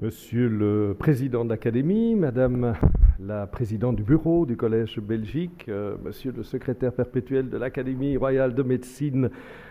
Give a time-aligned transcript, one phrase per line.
[0.00, 2.74] Monsieur le président de l'Académie, Madame
[3.18, 8.54] la présidente du bureau du Collège Belgique, euh, Monsieur le secrétaire perpétuel de l'Académie royale
[8.54, 9.28] de médecine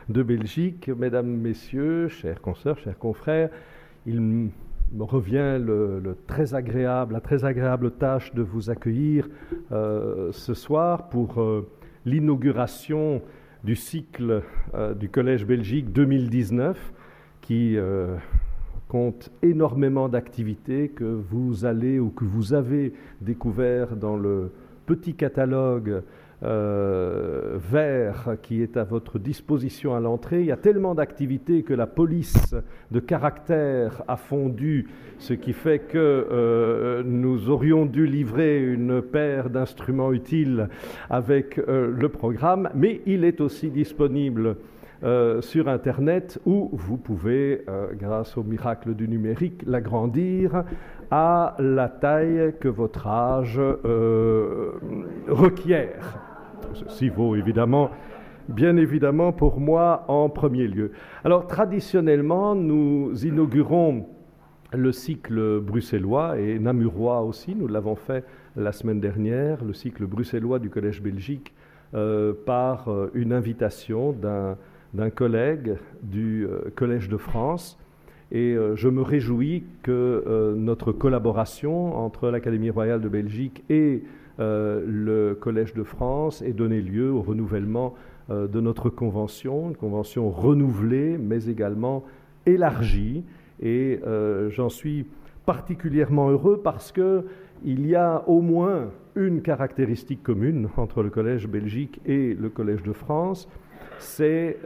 [0.10, 3.50] de Belgique, Mesdames, Messieurs, chers consoeurs, chers confrères,
[4.06, 4.52] il me
[5.00, 6.54] revient la très
[7.46, 9.30] agréable tâche de vous accueillir
[9.72, 11.70] euh, ce soir pour euh,
[12.04, 13.22] l'inauguration
[13.64, 14.44] du cycle
[15.00, 16.94] du Collège Belgique 2019
[17.42, 17.78] qui
[18.88, 24.52] compte énormément d'activités que vous allez ou que vous avez découvert dans le
[24.86, 26.02] petit catalogue
[26.44, 30.42] euh, vert qui est à votre disposition à l'entrée.
[30.42, 32.54] Il y a tellement d'activités que la police
[32.92, 39.50] de caractère a fondu, ce qui fait que euh, nous aurions dû livrer une paire
[39.50, 40.70] d'instruments utiles
[41.10, 44.58] avec euh, le programme, mais il est aussi disponible
[45.04, 50.64] euh, sur Internet où vous pouvez, euh, grâce au miracle du numérique, l'agrandir
[51.12, 54.72] à la taille que votre âge euh,
[55.28, 56.18] requiert.
[56.74, 57.92] Ceci vaut évidemment,
[58.50, 60.92] bien évidemment pour moi en premier lieu.
[61.24, 64.08] Alors traditionnellement, nous inaugurons
[64.74, 67.54] le cycle bruxellois et namurois aussi.
[67.54, 71.54] Nous l'avons fait la semaine dernière, le cycle bruxellois du Collège Belgique,
[72.46, 74.58] par une invitation d'un
[74.94, 77.80] d'un collègue du euh, Collège de France.
[78.32, 84.04] Et euh, je me réjouis que euh, notre collaboration entre l'Académie royale de Belgique et
[84.40, 87.96] le Collège de France ait donné lieu au renouvellement
[88.30, 92.04] de notre convention, une convention renouvelée, mais également
[92.46, 93.24] élargie.
[93.64, 94.00] Et
[94.52, 95.08] j'en suis
[95.48, 97.26] particulièrement heureux parce que
[97.66, 102.84] il y a au moins une caractéristique commune entre le Collège Belgique et le Collège
[102.84, 103.50] de France,
[104.00, 104.58] c'est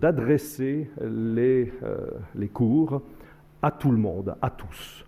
[0.00, 3.02] d'adresser les, euh, les, cours
[3.62, 5.04] à tout le monde, à tous.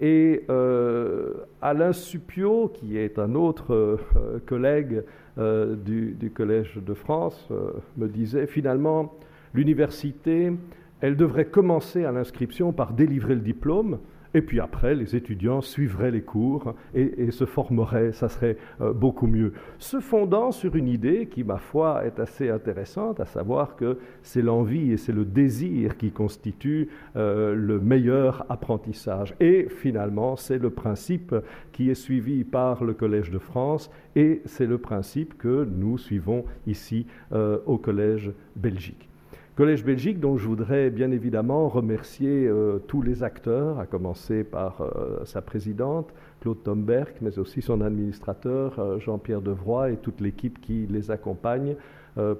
[0.00, 5.02] Et euh, Alain Supio, qui est un autre euh, collègue
[5.36, 7.48] du, du, Collège de France,
[7.96, 9.14] me disait finalement,
[9.52, 10.52] l'université,
[11.00, 13.98] elle devrait commencer à l'inscription par délivrer le diplôme,
[14.34, 19.28] et puis après, les étudiants suivraient les cours et, se formeraient, ça serait euh, beaucoup
[19.28, 19.52] mieux.
[19.78, 24.42] Se fondant sur une idée qui, ma foi, est assez intéressante, à savoir que c'est
[24.42, 29.34] l'envie et c'est le désir qui constituent euh, le meilleur apprentissage.
[29.38, 31.34] Et finalement, c'est le principe
[31.72, 36.44] qui est suivi par le Collège de France et c'est le principe que nous suivons
[36.66, 39.08] ici euh, au Collège Belgique.
[39.56, 44.80] Collège Belgique, dont je voudrais bien évidemment remercier euh, tous les acteurs, à commencer par
[44.80, 50.60] euh, sa présidente, Claude Tomberg, mais aussi son administrateur, euh, Jean-Pierre Devroy, et toute l'équipe
[50.60, 51.76] qui les accompagne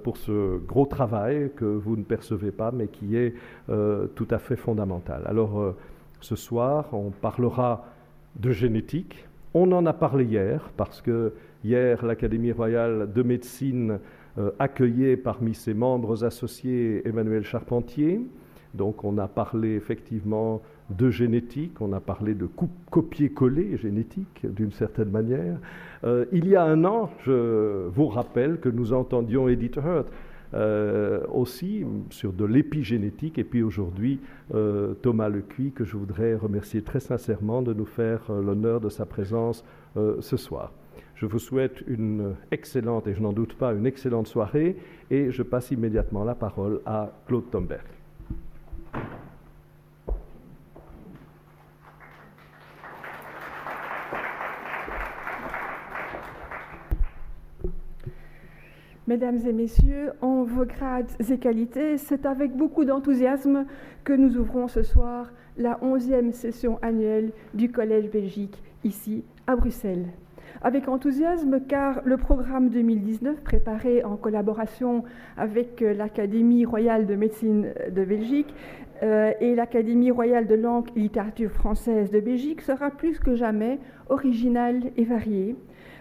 [0.03, 3.33] pour ce gros travail que vous ne percevez pas, mais qui est
[3.67, 5.23] tout à fait fondamental.
[5.25, 5.75] Alors,
[6.21, 7.85] ce soir, on parlera
[8.39, 9.27] de génétique.
[9.53, 11.33] On en a parlé hier, parce que
[11.65, 13.99] hier, l'Académie royale de médecine
[14.59, 18.21] accueillait parmi ses membres associés Emmanuel Charpentier.
[18.75, 22.47] Donc on a parlé effectivement de génétique, on a parlé de
[22.91, 25.57] copier-coller génétique d'une certaine manière.
[26.03, 30.11] Euh, il y a un an, je vous rappelle que nous entendions Edith Hurt
[30.53, 34.19] euh, aussi sur de l'épigénétique, et puis aujourd'hui
[35.01, 39.65] Thomas Lecuy, que je voudrais remercier très sincèrement de nous faire l'honneur de sa présence
[39.95, 40.71] ce soir.
[41.15, 44.75] Je vous souhaite une excellente, et je n'en doute pas, une excellente soirée,
[45.09, 47.85] et je passe immédiatement la parole à Claude Tomberg.
[59.07, 63.65] Mesdames et messieurs, en vos grades et qualités, c'est avec beaucoup d'enthousiasme
[64.03, 70.07] que nous ouvrons ce soir la onzième session annuelle du Collège Belgique, ici à Bruxelles
[70.65, 75.03] avec enthousiasme car le programme 2019, préparé en collaboration
[75.37, 78.51] avec euh, l'Académie royale de médecine de Belgique
[79.03, 83.77] euh, et l'Académie royale de langue et littérature française de Belgique, sera plus que jamais
[84.09, 85.55] original et varié,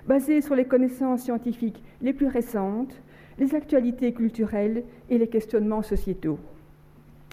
[0.08, 3.02] basé sur les connaissances scientifiques les plus récentes,
[3.38, 6.38] les actualités culturelles et les questionnements sociétaux.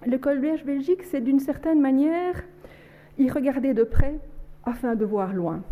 [0.05, 2.43] Le Collège Belgique, c'est d'une certaine manière
[3.17, 4.19] y regarder de près
[4.65, 5.63] afin de voir loin.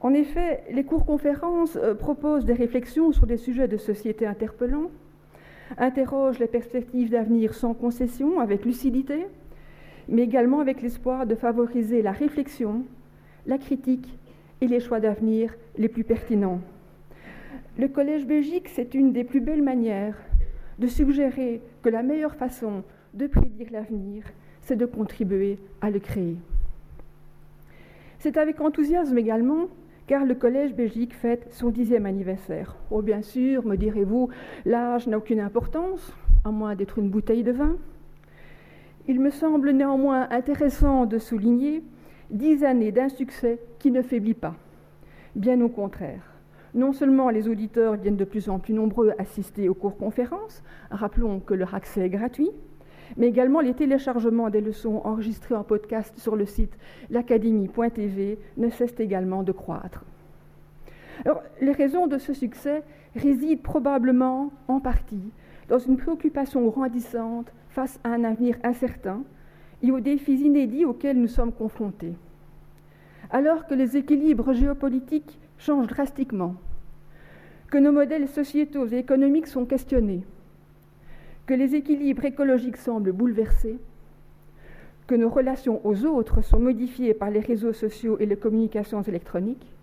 [0.00, 4.90] En effet, les cours-conférences euh, proposent des réflexions sur des sujets de société interpellants,
[5.76, 9.26] interrogent les perspectives d'avenir sans concession, avec lucidité,
[10.08, 12.84] mais également avec l'espoir de favoriser la réflexion,
[13.46, 14.18] la critique
[14.60, 16.60] et les choix d'avenir les plus pertinents.
[17.78, 20.16] Le Collège Belgique, c'est une des plus belles manières
[20.78, 22.82] de suggérer que la meilleure façon
[23.14, 24.24] de prédire l'avenir,
[24.62, 26.36] c'est de contribuer à le créer.
[28.18, 29.68] C'est avec enthousiasme également
[30.08, 32.76] car le Collège Belgique fête son dixième anniversaire.
[32.90, 34.30] Oh bien sûr, me direz-vous,
[34.64, 36.14] l'âge n'a aucune importance,
[36.46, 37.76] à moins d'être une bouteille de vin.
[39.06, 41.84] Il me semble néanmoins intéressant de souligner
[42.30, 44.54] dix années d'un succès qui ne faiblit pas.
[45.36, 46.22] Bien au contraire.
[46.72, 51.40] Non seulement les auditeurs viennent de plus en plus nombreux assister aux cours conférences, rappelons
[51.40, 52.50] que leur accès est gratuit,
[53.16, 56.76] mais également les téléchargements des leçons enregistrées en podcast sur le site
[57.10, 60.04] l'académie.tv ne cessent également de croître.
[61.60, 62.82] les raisons de ce succès
[63.16, 65.32] résident probablement en partie
[65.68, 69.22] dans une préoccupation grandissante face à un avenir incertain
[69.82, 72.14] et aux défis inédits auxquels nous sommes confrontés.
[73.30, 76.54] Alors que les équilibres géopolitiques changent drastiquement,
[77.70, 80.24] que nos modèles sociétaux et économiques sont questionnés,
[81.48, 83.78] que les équilibres écologiques semblent bouleversés,
[85.06, 89.74] que nos relations aux autres sont modifiées par les réseaux sociaux et les communications électroniques,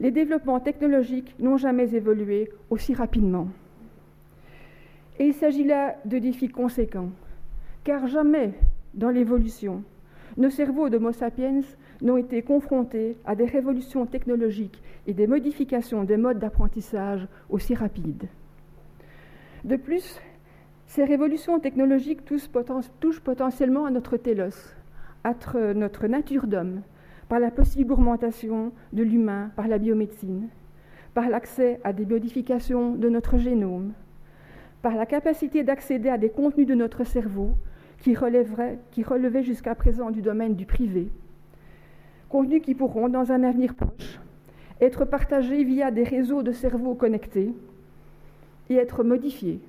[0.00, 3.46] les développements technologiques n'ont jamais évolué aussi rapidement.
[5.20, 7.10] Et il s'agit là de défis conséquents,
[7.84, 8.52] car jamais
[8.94, 9.84] dans l'évolution,
[10.36, 11.60] nos cerveaux d'Homo sapiens
[12.02, 18.26] n'ont été confrontés à des révolutions technologiques et des modifications des modes d'apprentissage aussi rapides.
[19.64, 20.20] De plus,
[20.88, 24.74] ces révolutions technologiques touchent, potentiellement à notre télos,
[25.22, 25.34] à
[25.74, 26.80] notre nature d'homme,
[27.28, 30.48] par la possible augmentation de l'humain par la biomédecine,
[31.12, 33.92] par l'accès à des modifications de notre génome,
[34.80, 37.50] par la capacité d'accéder à des contenus de notre cerveau
[37.98, 38.16] qui,
[38.90, 41.12] qui relevaient jusqu'à présent du domaine du privé,
[42.30, 44.20] contenus qui pourront, dans un avenir proche,
[44.80, 47.52] être partagés via des réseaux de cerveaux connectés
[48.70, 49.60] et être modifiés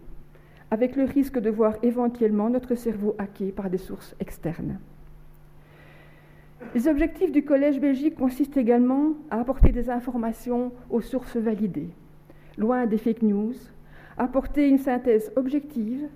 [0.72, 4.80] avec le risque de voir éventuellement notre cerveau hacké par des sources externes.
[6.76, 11.90] Les objectifs du Collège Belgique consistent également à apporter des informations aux sources validées,
[12.58, 13.56] loin des fake news,
[14.18, 16.08] apporter une synthèse objective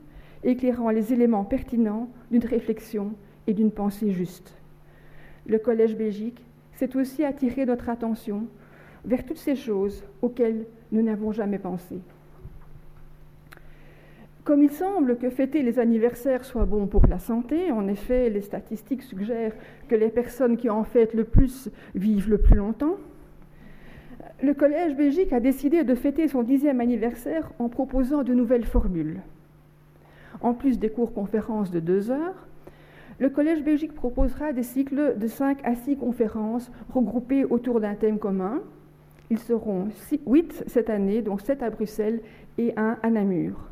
[0.43, 3.13] éclairant les éléments pertinents d'une réflexion
[3.47, 4.53] et d'une pensée juste.
[5.47, 8.47] Le Collège Belgique s'est aussi attiré notre attention
[9.05, 11.99] vers toutes ces choses auxquelles nous n'avons jamais pensé.
[14.43, 18.41] Comme il semble que fêter les anniversaires soit bon pour la santé, en effet, les
[18.41, 19.55] statistiques suggèrent
[19.87, 22.97] que les personnes qui en fêtent le plus vivent le plus longtemps,
[24.41, 29.21] le Collège Belgique a décidé de fêter son dixième anniversaire en proposant de nouvelles formules.
[30.41, 32.47] En plus des cours-conférences de deux heures,
[33.19, 38.19] le Collège Belgique proposera des cycles de cinq à six conférences regroupées autour d'un thème
[38.19, 38.61] commun.
[39.29, 39.87] Ils seront
[40.27, 42.19] huit cette année, dont sept à Bruxelles
[42.57, 43.69] et un à Namur.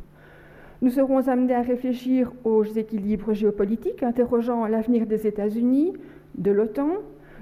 [0.81, 5.93] Nous serons amenés à réfléchir aux équilibres géopolitiques, interrogeant l'avenir des États-Unis,
[6.35, 6.89] de l'OTAN,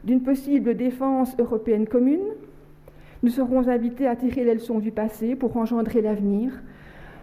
[0.04, 2.34] d'une possible défense européenne commune.
[3.24, 6.52] Nous serons invités à tirer les leçons du passé pour engendrer l'avenir,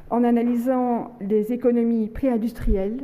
[0.08, 3.02] en analysant les économies préindustrielles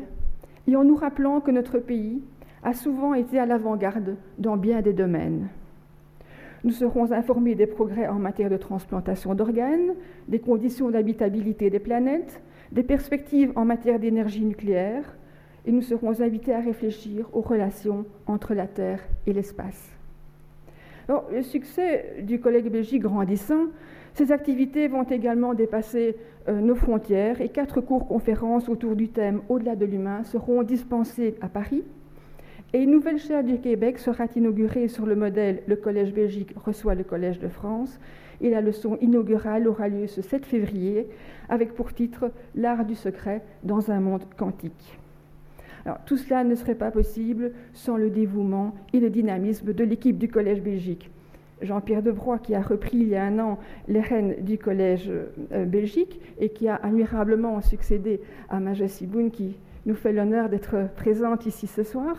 [0.67, 2.23] et en nous rappelant que notre pays
[2.62, 5.49] a souvent été à l'avant-garde dans bien des domaines.
[6.65, 9.94] Nous serons informés des progrès en matière de transplantation d'organes,
[10.29, 12.41] des conditions d'habitabilité des planètes,
[12.73, 15.05] des perspectives en matière d'énergie nucléaire
[15.67, 19.91] et nous serons invités à réfléchir aux relations entre la Terre et l'espace.
[21.31, 23.67] le succès du collègue Belgique grandissant,
[24.15, 26.17] ces activités vont également dépasser
[26.49, 31.49] euh, nos frontières et quatre cours-conférences autour du thème Au-delà de l'humain seront dispensées à
[31.49, 31.82] Paris.
[32.73, 36.94] Et une nouvelle chaire du Québec sera inaugurée sur le modèle Le Collège Belgique reçoit
[36.94, 38.01] le Collège de France
[38.43, 41.08] et la leçon inaugurale aura lieu ce 7 février
[41.49, 44.99] avec pour titre L'art du secret dans un monde quantique.
[45.84, 50.19] Alors, tout cela ne serait pas possible sans le dévouement et le dynamisme de l'équipe
[50.19, 51.11] du Collège Belgique.
[51.61, 53.58] Jean-Pierre Debroy, qui a repris il y a un an
[53.89, 55.11] les rênes du Collège
[55.53, 59.56] euh, Belgique et qui a admirablement succédé à Majesty Boone, qui
[59.87, 62.17] nous fait l'honneur d'être présente ici ce soir,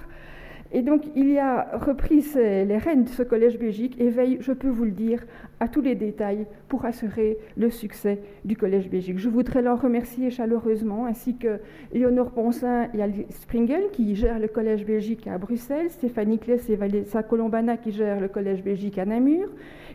[0.76, 4.52] et donc, il y a repris les rênes de ce collège belgique et veille, je
[4.52, 5.24] peux vous le dire,
[5.60, 9.20] à tous les détails pour assurer le succès du collège belgique.
[9.20, 11.60] Je voudrais l'en remercier chaleureusement, ainsi que
[11.94, 16.76] Léonore Ponsin et Alice Springel qui gèrent le collège belgique à Bruxelles, Stéphanie Kless et
[16.76, 19.50] Valessa Colombana qui gèrent le collège belgique à Namur,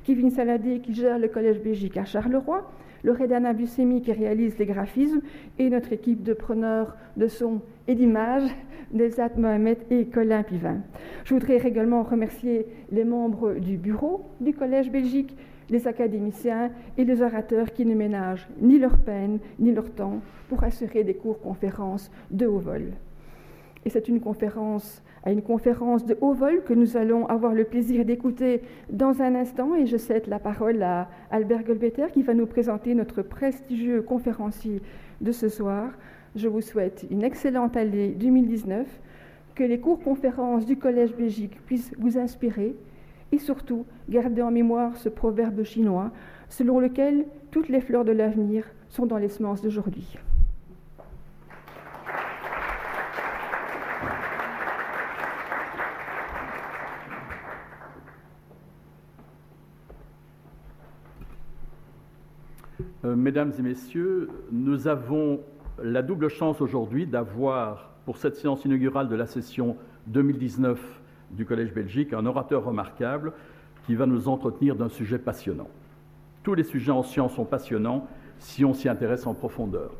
[0.09, 2.73] Kevin Saladé qui gère le collège belgique à Charleroi,
[3.05, 5.21] Loredana Buscemi qui réalise les graphismes
[5.59, 8.51] et notre équipe de preneurs de son et d'images
[8.91, 10.79] Nezat Mohamed et Colin Pivin.
[11.25, 15.37] Je voudrais également remercier les membres du bureau du Collège Belgique,
[15.69, 20.65] les académiciens et les orateurs qui ne ménagent ni leur peine ni leur temps pour
[20.65, 22.95] assurer des cours-conférences de haut vol.
[23.85, 27.65] Et c'est une conférence à une conférence de haut vol que nous allons avoir le
[27.65, 29.75] plaisir d'écouter dans un instant.
[29.75, 34.83] Et je cède la parole à Albert Golbeter qui va nous présenter notre prestigieux conférencier
[35.21, 35.91] de ce soir.
[36.37, 38.87] Je vous souhaite une excellente année 2019,
[39.55, 42.77] que les cours conférences du Collège Belgique puissent vous inspirer
[43.33, 46.13] et surtout garder en mémoire ce proverbe chinois
[46.49, 50.17] selon lequel toutes les fleurs de l'avenir sont dans les semences d'aujourd'hui.
[62.81, 65.41] Euh, mesdames et messieurs, nous avons
[65.83, 69.77] la double chance aujourd'hui d'avoir, pour cette séance inaugurale de la session
[70.09, 70.81] 2019
[71.31, 73.33] du Collège Belgique, un orateur remarquable
[73.87, 75.69] qui va nous entretenir d'un sujet passionnant.
[76.43, 79.93] Tous les sujets en sciences sont passionnants si on s'y intéresse en profondeur.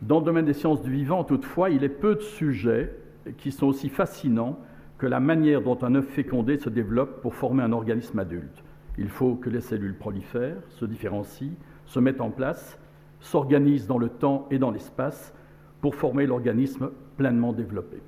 [0.00, 2.94] Dans le domaine des sciences du vivant, toutefois, il est peu de sujets
[3.38, 4.58] qui sont aussi fascinants
[4.98, 8.62] que la manière dont un œuf fécondé se développe pour former un organisme adulte.
[8.98, 11.54] Il faut que les cellules prolifèrent, se différencient,
[11.86, 12.78] se mettent en place,
[13.20, 15.34] s'organisent dans le temps et dans l'espace
[15.80, 18.02] pour former l'organisme pleinement développé.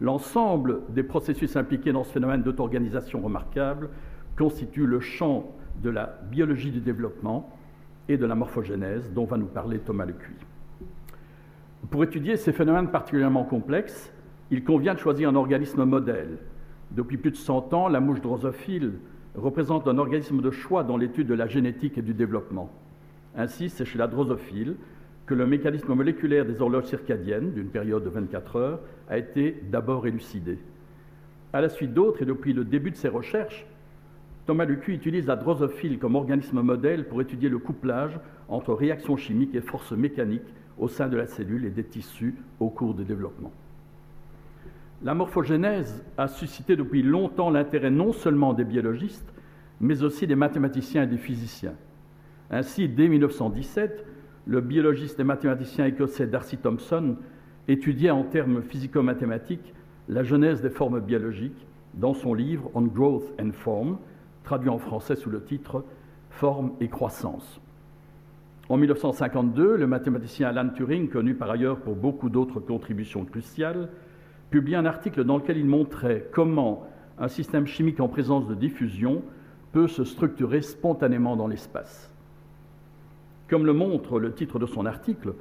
[0.00, 3.90] L'ensemble des processus impliqués dans ce phénomène d'auto-organisation remarquable
[4.36, 5.50] constitue le champ
[5.82, 7.50] de la biologie du développement
[8.08, 10.34] et de la morphogénèse dont va nous parler Thomas Lecuy.
[11.90, 14.12] Pour étudier ces phénomènes particulièrement complexes,
[14.50, 16.38] il convient de choisir un organisme modèle.
[16.90, 18.94] Depuis plus de 100 ans, la mouche drosophile
[19.38, 22.70] représente un organisme de choix dans l'étude de la génétique et du développement.
[23.36, 24.76] Ainsi, c'est chez la drosophile
[25.26, 30.06] que le mécanisme moléculaire des horloges circadiennes, d'une période de 24 heures, a été d'abord
[30.06, 30.58] élucidé.
[31.52, 33.66] À la suite d'autres, et depuis le début de ses recherches,
[34.46, 38.18] Thomas Lucu utilise la drosophile comme organisme modèle pour étudier le couplage
[38.48, 42.70] entre réactions chimiques et forces mécaniques au sein de la cellule et des tissus au
[42.70, 43.52] cours du développement.
[45.02, 49.32] La morphogénèse a suscité depuis longtemps l'intérêt non seulement des biologistes,
[49.80, 51.74] mais aussi des mathématiciens et des physiciens.
[52.50, 54.04] Ainsi, dès 1917,
[54.46, 57.16] le biologiste et mathématicien écossais Darcy Thompson
[57.68, 59.72] étudiait en termes physico-mathématiques
[60.08, 63.98] la genèse des formes biologiques dans son livre On Growth and Form,
[64.42, 65.84] traduit en français sous le titre
[66.30, 67.60] Forme et croissance.
[68.68, 73.88] En 1952, le mathématicien Alan Turing, connu par ailleurs pour beaucoup d'autres contributions cruciales,
[74.50, 76.86] publie un article dans lequel il montrait comment
[77.18, 79.22] un système chimique en présence de diffusion
[79.72, 82.12] peut se structurer spontanément dans l'espace.
[83.48, 85.34] Comme le montre le titre de son article,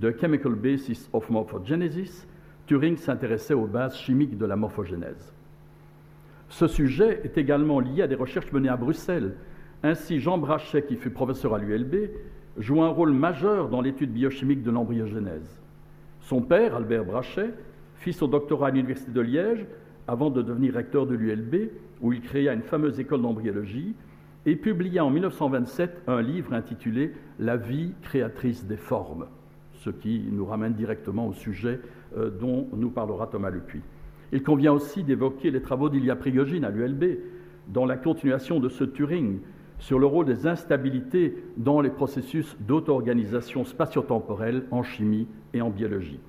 [0.00, 2.26] The Chemical Basis of Morphogenesis,
[2.66, 5.32] Turing s'intéressait aux bases chimiques de la morphogénèse.
[6.48, 9.34] Ce sujet est également lié à des recherches menées à Bruxelles.
[9.82, 12.10] Ainsi, Jean Brachet, qui fut professeur à l'ULB,
[12.58, 15.60] joue un rôle majeur dans l'étude biochimique de l'embryogénèse.
[16.20, 17.52] Son père, Albert Brachet,
[18.04, 19.64] fit son doctorat à l'Université de Liège
[20.06, 21.70] avant de devenir recteur de l'ULB,
[22.02, 23.94] où il créa une fameuse école d'embryologie
[24.44, 29.24] et publia en 1927 un livre intitulé La vie créatrice des formes,
[29.72, 31.80] ce qui nous ramène directement au sujet
[32.18, 33.80] euh, dont nous parlera Thomas Lepuy.
[34.32, 37.04] Il convient aussi d'évoquer les travaux d'Ilya Prigogine à l'ULB,
[37.68, 39.38] dans la continuation de ce Turing,
[39.78, 46.20] sur le rôle des instabilités dans les processus d'auto-organisation spatio-temporelle en chimie et en biologie.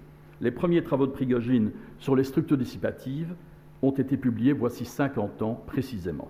[0.46, 3.34] Les premiers travaux de Prigogine sur les structures dissipatives
[3.82, 6.30] ont été publiés voici 50 ans précisément.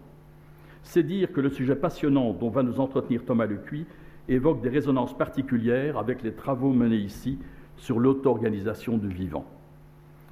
[0.84, 3.86] C'est dire que le sujet passionnant dont va nous entretenir Thomas Lecuy
[4.30, 7.40] évoque des résonances particulières avec les travaux menés ici
[7.76, 9.44] sur l'auto-organisation du vivant.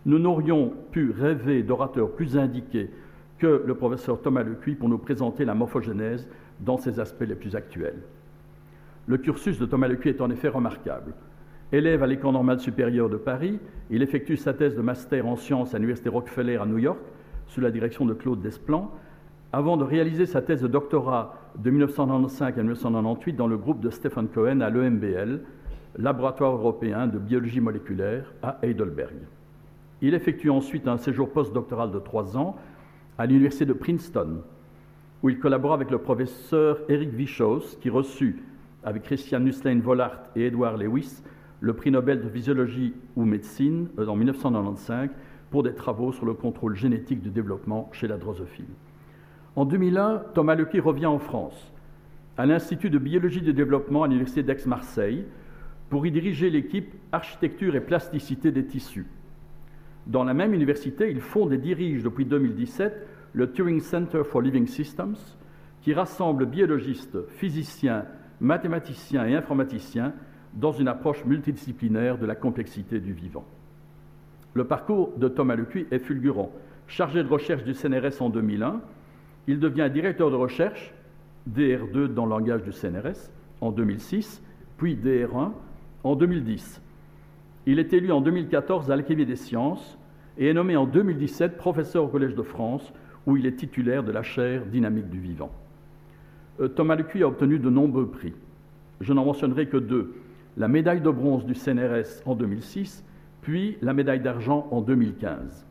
[0.05, 2.89] Nous n'aurions pu rêver d'orateurs plus indiqués
[3.37, 6.29] que le professeur Thomas Lecuy pour nous présenter la morphogénèse
[6.61, 8.01] dans ses aspects les plus actuels.
[9.07, 11.13] Le cursus de Thomas Lecuy est en effet remarquable.
[11.73, 15.73] Élève à l'École normale supérieure de Paris, il effectue sa thèse de master en sciences
[15.73, 16.99] à l'Université Rockefeller à New York,
[17.47, 18.91] sous la direction de Claude Desplan,
[19.51, 23.89] avant de réaliser sa thèse de doctorat de 1995 à 1998 dans le groupe de
[23.89, 25.41] Stephen Cohen à l'EMBL,
[25.97, 29.15] Laboratoire européen de biologie moléculaire à Heidelberg.
[30.03, 32.55] Il effectue ensuite un séjour postdoctoral de trois ans
[33.17, 34.43] à l'Université de Princeton,
[35.23, 38.43] où il collabora avec le professeur Eric Wischhaus, qui reçut,
[38.83, 41.23] avec Christian Nusslein Vollart et Edward Lewis,
[41.63, 45.09] le prix Nobel de physiologie ou médecine euh, en 1995
[45.49, 48.65] pour des travaux sur le contrôle génétique du développement chez la drosophile.
[49.55, 51.71] En 2001, Thomas Lequy revient en France,
[52.37, 55.23] à l'Institut de biologie du développement à l'Université d'Aix-Marseille,
[55.89, 59.07] pour y diriger l'équipe architecture et plasticité des tissus.
[60.05, 64.67] Dans la même université, il fonde et dirige depuis 2017 le Turing Center for Living
[64.67, 65.15] Systems,
[65.81, 68.03] qui rassemble biologistes, physiciens,
[68.41, 70.13] mathématiciens et informaticiens
[70.55, 73.45] dans une approche multidisciplinaire de la complexité du vivant.
[74.53, 76.51] Le parcours de Thomas Lecuy est fulgurant.
[76.87, 78.81] Chargé de recherche du CNRS en 2001,
[79.47, 80.93] il devient directeur de recherche,
[81.51, 83.31] DR2 dans le langage du CNRS,
[83.61, 84.41] en 2006,
[84.77, 85.51] puis DR1
[86.03, 86.81] en 2010.
[87.65, 89.97] Il est élu en 2014 à l'Académie des sciences
[90.37, 92.93] et est nommé en 2017 professeur au Collège de France,
[93.25, 95.51] où il est titulaire de la chaire dynamique du vivant.
[96.59, 98.33] Euh, Thomas Lecuy a obtenu de nombreux prix.
[98.99, 100.13] Je n'en mentionnerai que deux.
[100.57, 103.03] La médaille de bronze du CNRS en 2006,
[103.41, 105.65] puis la médaille d'argent en 2015.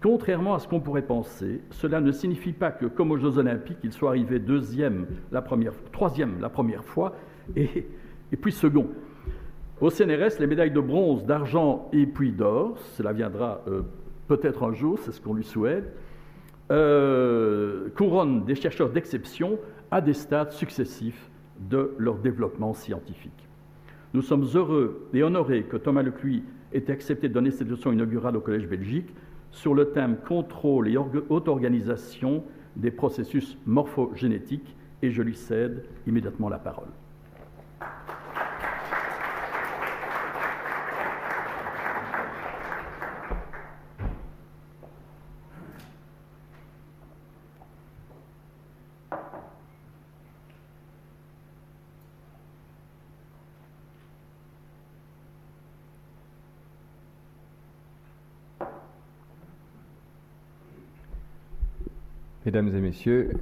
[0.00, 3.78] Contrairement à ce qu'on pourrait penser, cela ne signifie pas que, comme aux Jeux Olympiques,
[3.82, 7.16] il soit arrivé deuxième la première, troisième la première fois
[7.56, 7.88] et,
[8.40, 8.86] puis second.
[9.80, 13.82] Au CNRS, les médailles de bronze, d'argent et puis d'or, cela viendra euh,
[14.28, 15.92] peut-être un jour, c'est ce qu'on lui souhaite,
[16.70, 19.58] euh, couronnent des chercheurs d'exception
[19.90, 23.47] à des stades successifs de leur développement scientifique.
[24.18, 28.36] Nous sommes heureux et honorés que Thomas Lecuy ait accepté de donner cette leçon inaugurale
[28.36, 29.14] au Collège Belgique
[29.52, 32.42] sur le thème contrôle et auto-organisation
[32.74, 36.88] des processus morphogénétiques et je lui cède immédiatement la parole.
[62.48, 63.32] Mesdames et messieurs,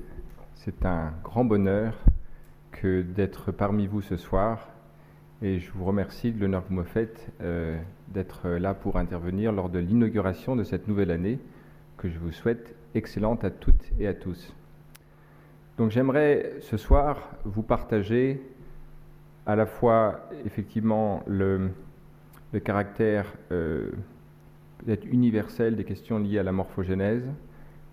[0.56, 1.96] c'est un grand bonheur
[2.72, 4.68] que d'être parmi vous ce soir
[5.42, 9.52] et je vous remercie de l'honneur que vous me faites euh, d'être là pour intervenir
[9.52, 11.38] lors de l'inauguration de cette nouvelle année
[11.98, 14.52] que je vous souhaite excellente à toutes et à tous.
[15.78, 18.42] Donc j'aimerais ce soir vous partager
[19.46, 21.70] à la fois effectivement le,
[22.64, 23.92] caractère euh,
[25.12, 27.22] universel des questions liées à la morphogénèse,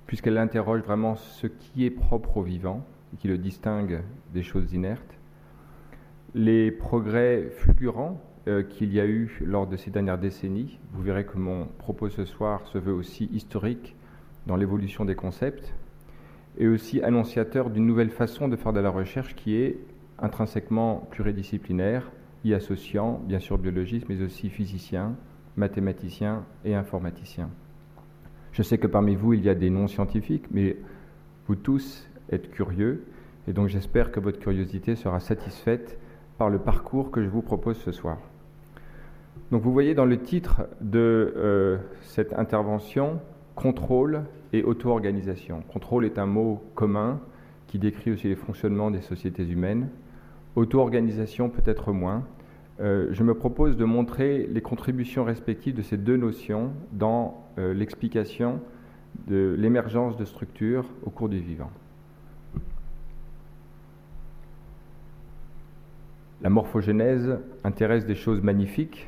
[0.08, 2.86] puisqu'elle interroge vraiment ce qui est propre au vivant
[3.18, 4.02] qui le distingue
[4.34, 5.18] des choses inertes.
[6.36, 11.26] Les progrès fulgurants euh, qu'il y a eu lors de ces dernières décennies, vous verrez
[11.26, 13.96] que mon propos ce soir se veut aussi historique
[14.48, 15.74] dans l'évolution des concepts
[16.58, 19.78] et aussi annonciateur d'une nouvelle façon de faire de la recherche qui est
[20.20, 22.12] intrinsèquement pluridisciplinaire,
[22.44, 25.16] y associant bien sûr biologistes, mais aussi physiciens,
[25.56, 27.50] mathématiciens et informaticiens.
[28.54, 30.78] Je sais que parmi vous, il y a des non-scientifiques, mais
[31.48, 33.04] vous tous êtes curieux,
[33.48, 35.98] et donc j'espère que votre curiosité sera satisfaite
[36.38, 38.20] par le parcours que je vous propose ce soir.
[39.52, 43.20] Donc vous voyez dans le titre de euh, cette intervention,
[43.56, 44.22] contrôle
[44.54, 45.64] et auto-organisation.
[45.74, 47.22] Contrôle est un mot commun
[47.66, 49.90] qui décrit aussi les fonctionnements des sociétés humaines.
[50.56, 52.24] Auto-organisation peut-être moins.
[52.80, 57.74] Euh, je me propose de montrer les contributions respectives de ces deux notions dans euh,
[57.74, 58.62] l'explication
[59.28, 61.72] de l'émergence de structures au cours du vivant.
[66.42, 69.08] La morphogénèse intéresse des choses magnifiques,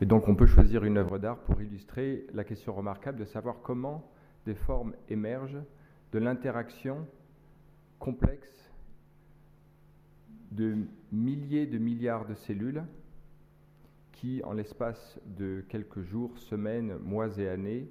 [0.00, 3.56] et donc on peut choisir une œuvre d'art pour illustrer la question remarquable de savoir
[3.62, 4.08] comment
[4.46, 5.58] des formes émergent
[6.12, 7.06] de l'interaction
[7.98, 8.70] complexe
[10.52, 10.76] de
[11.12, 12.82] milliers de milliards de cellules
[14.20, 17.86] qui, en l'espace de quelques jours, semaines, mois et années,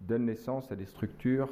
[0.00, 1.50] donnent naissance à des structures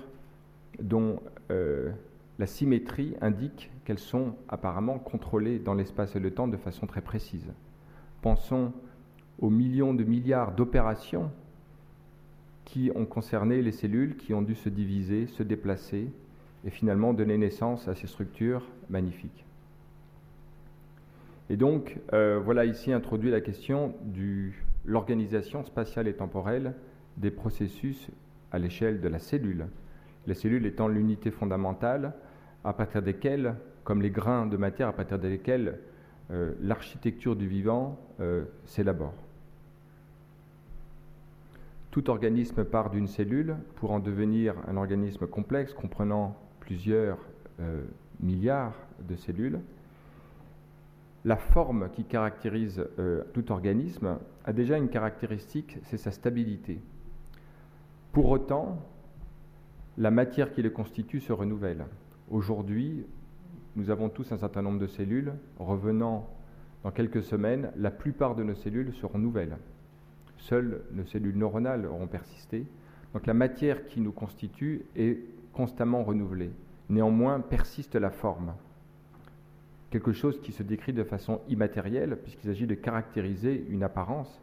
[0.81, 1.91] dont euh,
[2.39, 7.03] la symétrie indique qu'elles sont apparemment contrôlées dans l'espace et le temps de façon très
[7.03, 7.53] précise.
[8.23, 8.73] Pensons
[9.41, 11.31] aux millions de milliards d'opérations
[12.65, 16.11] qui ont concerné les cellules, qui ont dû se diviser, se déplacer
[16.65, 19.45] et finalement donner naissance à ces structures magnifiques.
[21.51, 24.51] Et donc, euh, voilà ici introduit la question de
[24.85, 26.75] l'organisation spatiale et temporelle
[27.17, 28.09] des processus
[28.53, 29.67] à l'échelle de la cellule.
[30.27, 32.13] La cellule étant l'unité fondamentale
[32.65, 35.79] à partir desquelles, comme les grains de matière à partir desquels
[36.31, 39.15] euh, l'architecture du vivant euh, s'élabore.
[41.91, 47.19] Tout organisme part d'une cellule pour en devenir un organisme complexe comprenant plusieurs
[48.21, 48.77] milliards
[49.09, 49.59] de cellules
[51.25, 56.81] la forme qui caractérise euh, tout organisme a déjà une caractéristique, c'est sa stabilité.
[58.13, 58.79] Pour autant,
[59.97, 61.87] la matière qui le constitue se renouvelle.
[62.31, 63.05] Aujourd'hui,
[63.75, 65.33] nous avons tous un certain nombre de cellules.
[65.59, 66.29] Revenant
[66.85, 69.57] dans quelques semaines, la plupart de nos cellules seront nouvelles.
[70.37, 72.65] Seules nos cellules neuronales auront persisté.
[73.13, 75.19] Donc la matière qui nous constitue est
[75.53, 76.51] constamment renouvelée.
[76.89, 78.55] Néanmoins, persiste la forme
[79.91, 84.41] quelque chose qui se décrit de façon immatérielle, puisqu'il s'agit de caractériser une apparence,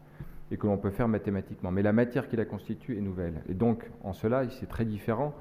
[0.51, 1.71] et que l'on peut faire mathématiquement.
[1.71, 3.41] Mais la matière qui la constitue est nouvelle.
[3.49, 5.33] Et donc, en cela, c'est très différent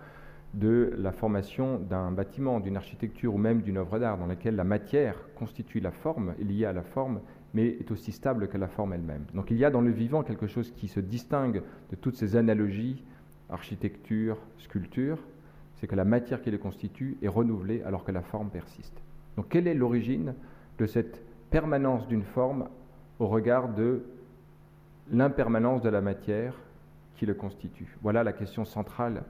[0.54, 4.64] de la formation d'un bâtiment, d'une architecture ou même d'une œuvre d'art, dans laquelle la
[4.64, 7.20] matière constitue la forme, est liée à la forme,
[7.54, 9.24] mais est aussi stable que la forme elle-même.
[9.34, 12.36] Donc il y a dans le vivant quelque chose qui se distingue de toutes ces
[12.36, 13.02] analogies,
[13.50, 15.18] architecture, sculpture,
[15.74, 19.02] c'est que la matière qui les constitue est renouvelée alors que la forme persiste.
[19.36, 20.34] Donc quelle est l'origine
[20.78, 22.68] de cette permanence d'une forme
[23.18, 24.04] au regard de
[25.10, 26.54] l'impermanence de la matière
[27.16, 27.96] qui le constitue?
[28.02, 29.22] Voilà la question centrale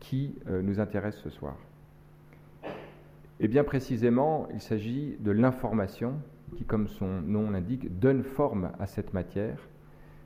[0.00, 1.56] qui euh, nous intéresse ce soir.
[3.40, 6.14] Et bien précisément, il s'agit de l'information
[6.56, 9.68] qui, comme son nom l'indique, donne forme à cette matière.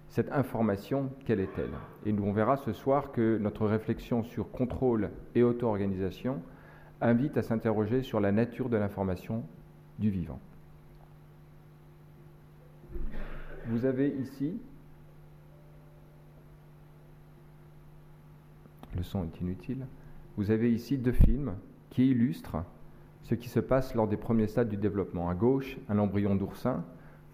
[0.09, 1.73] Cette information, quelle est-elle?
[2.07, 6.43] Et nous, on verra ce soir que notre réflexion sur contrôle et auto-organisation
[7.03, 9.45] invite à s'interroger sur la nature de l'information
[9.99, 10.41] du vivant.
[13.67, 14.61] Vous avez ici,
[18.97, 19.87] le son est inutile,
[20.37, 21.55] vous avez ici deux films
[21.91, 22.65] qui illustrent
[23.23, 25.29] ce qui se passe lors des premiers stades du développement.
[25.29, 26.85] À gauche, un embryon d'oursin.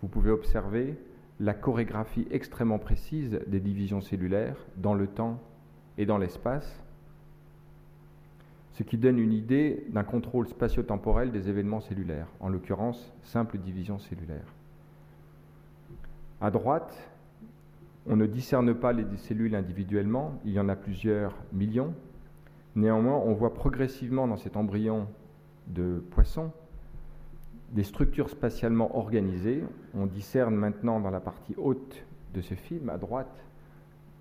[0.03, 0.97] Vous pouvez observer
[1.41, 5.41] la chorégraphie extrêmement précise des divisions cellulaires dans le temps
[5.97, 6.83] et dans l'espace,
[8.79, 13.99] ce qui donne une idée d'un contrôle spatio-temporel des événements cellulaires, en l'occurrence simple division
[13.99, 14.55] cellulaire.
[16.41, 16.97] À droite,
[18.07, 21.93] on ne discerne pas les cellules individuellement, il y en a plusieurs millions.
[22.77, 25.09] Néanmoins, on voit progressivement dans cet embryon
[25.67, 26.53] de poissons,
[27.73, 29.65] des structures spatialement organisées.
[29.93, 33.45] On discerne maintenant dans la partie haute de ce film, à droite,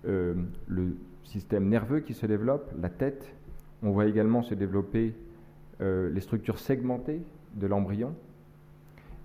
[0.04, 0.34] euh,
[0.66, 3.36] le système nerveux qui se développe, la tête.
[3.82, 5.14] On voit également se développer
[5.80, 7.22] euh, les structures segmentées
[7.54, 8.14] de l'embryon.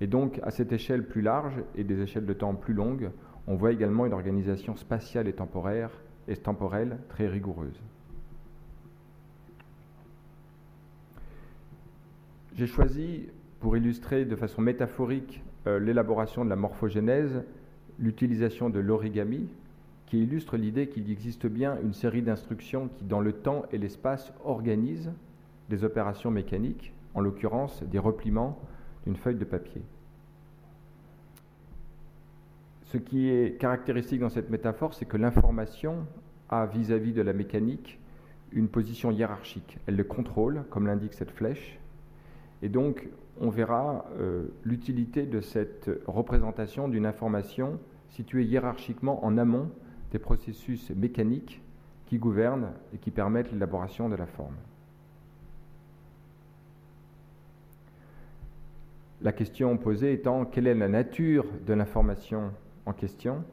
[0.01, 3.09] Et donc, à cette échelle plus large et des échelles de temps plus longues,
[3.47, 5.91] on voit également une organisation spatiale et temporaire
[6.27, 7.81] et temporelle très rigoureuse.
[12.55, 17.43] J'ai choisi, pour illustrer de façon métaphorique euh, l'élaboration de la morphogénèse,
[17.97, 19.49] l'utilisation de l'origami,
[20.13, 24.31] qui illustre l'idée qu'il existe bien une série d'instructions qui, dans le temps et l'espace,
[24.45, 25.11] organisent
[25.71, 28.59] des opérations mécaniques, en l'occurrence des repliements
[29.07, 29.81] d'une feuille de papier.
[32.85, 36.05] Ce qui est caractéristique dans cette métaphore, c'est que l'information
[36.47, 37.99] a vis-à-vis -vis de la mécanique
[38.51, 39.79] une position hiérarchique.
[39.87, 41.79] Elle le contrôle, comme l'indique cette flèche,
[42.61, 43.09] et donc,
[43.41, 47.79] on verra euh, l'utilité de cette représentation d'une information
[48.11, 49.71] située hiérarchiquement en amont
[50.13, 51.59] des processus mécaniques
[52.05, 54.55] qui gouvernent et qui permettent l'élaboration de la forme.
[59.23, 62.51] La question posée étant quelle est la nature de l'information
[62.85, 63.43] en question?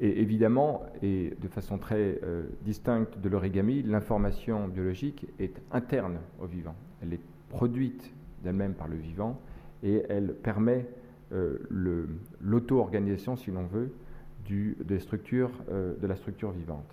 [0.00, 6.46] Et évidemment, et de façon très euh, distincte de l'origami, l'information biologique est interne au
[6.46, 6.74] vivant.
[7.02, 9.40] Elle est produite d'elle-même par le vivant
[9.82, 10.86] et elle permet
[11.32, 11.58] euh,
[12.40, 13.92] l'auto-organisation, si l'on veut,
[14.50, 16.90] euh, de la structure vivante.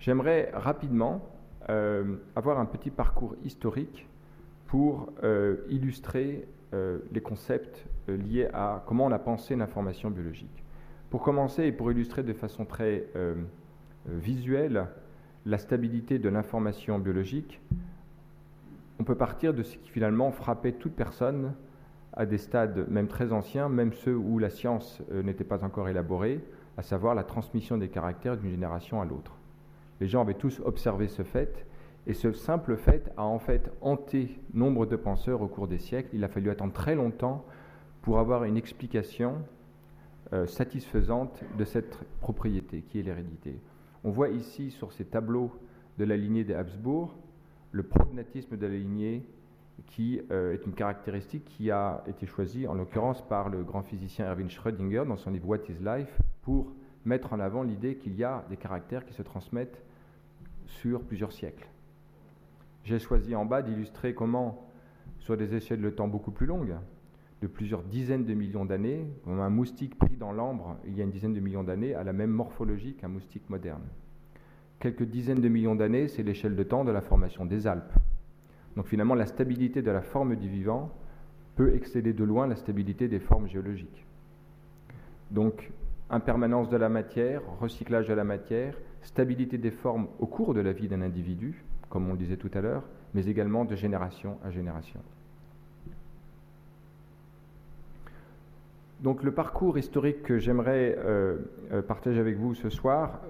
[0.00, 1.28] J'aimerais rapidement
[1.68, 4.06] euh, avoir un petit parcours historique
[4.66, 5.10] pour
[5.70, 10.62] illustrer les concepts liés à comment on a pensé l'information biologique.
[11.08, 13.06] Pour commencer et pour illustrer de façon très
[14.04, 14.88] visuelle
[15.46, 17.62] la stabilité de l'information biologique,
[19.00, 21.54] on peut partir de ce qui finalement frappait toute personne
[22.18, 25.88] à des stades même très anciens, même ceux où la science euh, n'était pas encore
[25.88, 26.44] élaborée,
[26.76, 29.38] à savoir la transmission des caractères d'une génération à l'autre.
[30.00, 31.64] Les gens avaient tous observé ce fait,
[32.06, 36.10] et ce simple fait a en fait hanté nombre de penseurs au cours des siècles.
[36.12, 37.44] Il a fallu attendre très longtemps
[38.02, 39.36] pour avoir une explication
[40.32, 43.60] euh, satisfaisante de cette propriété qui est l'hérédité.
[44.04, 45.52] On voit ici sur ces tableaux
[45.98, 47.14] de la lignée des Habsbourg
[47.72, 49.22] le prognatisme de la lignée
[49.86, 54.26] qui euh, est une caractéristique qui a été choisie en l'occurrence par le grand physicien
[54.26, 56.72] Erwin Schrödinger dans son livre What is Life pour
[57.04, 59.82] mettre en avant l'idée qu'il y a des caractères qui se transmettent
[60.66, 61.68] sur plusieurs siècles.
[62.84, 64.68] J'ai choisi en bas d'illustrer comment,
[65.18, 66.76] sur des échelles de temps beaucoup plus longues,
[67.40, 71.10] de plusieurs dizaines de millions d'années, un moustique pris dans l'ambre il y a une
[71.10, 73.84] dizaine de millions d'années a la même morphologie qu'un moustique moderne
[74.80, 77.92] quelques dizaines de millions d'années, c'est l'échelle de temps de la formation des Alpes.
[78.78, 80.92] Donc finalement, la stabilité de la forme du vivant
[81.56, 84.06] peut excéder de loin la stabilité des formes géologiques.
[85.32, 85.72] Donc,
[86.10, 90.72] impermanence de la matière, recyclage de la matière, stabilité des formes au cours de la
[90.72, 94.52] vie d'un individu, comme on le disait tout à l'heure, mais également de génération à
[94.52, 95.00] génération.
[99.00, 101.38] Donc le parcours historique que j'aimerais euh,
[101.72, 103.22] euh, partager avec vous ce soir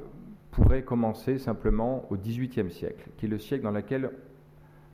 [0.51, 4.11] pourrait commencer simplement au XVIIIe siècle, qui est le siècle dans lequel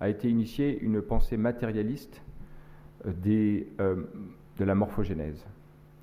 [0.00, 2.22] a été initiée une pensée matérialiste
[3.06, 5.44] des, de la morphogénèse.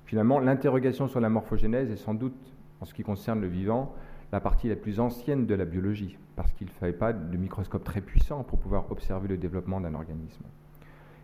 [0.06, 3.94] Finalement, l'interrogation sur la morphogénèse est sans doute, en ce qui concerne le vivant,
[4.32, 7.84] la partie la plus ancienne de la biologie, parce qu'il ne fallait pas de microscope
[7.84, 10.44] très puissant pour pouvoir observer le développement d'un organisme.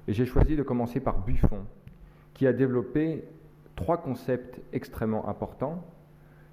[0.06, 1.64] Et j'ai choisi de commencer par Buffon,
[2.34, 3.24] qui a développé
[3.76, 5.84] trois concepts extrêmement importants.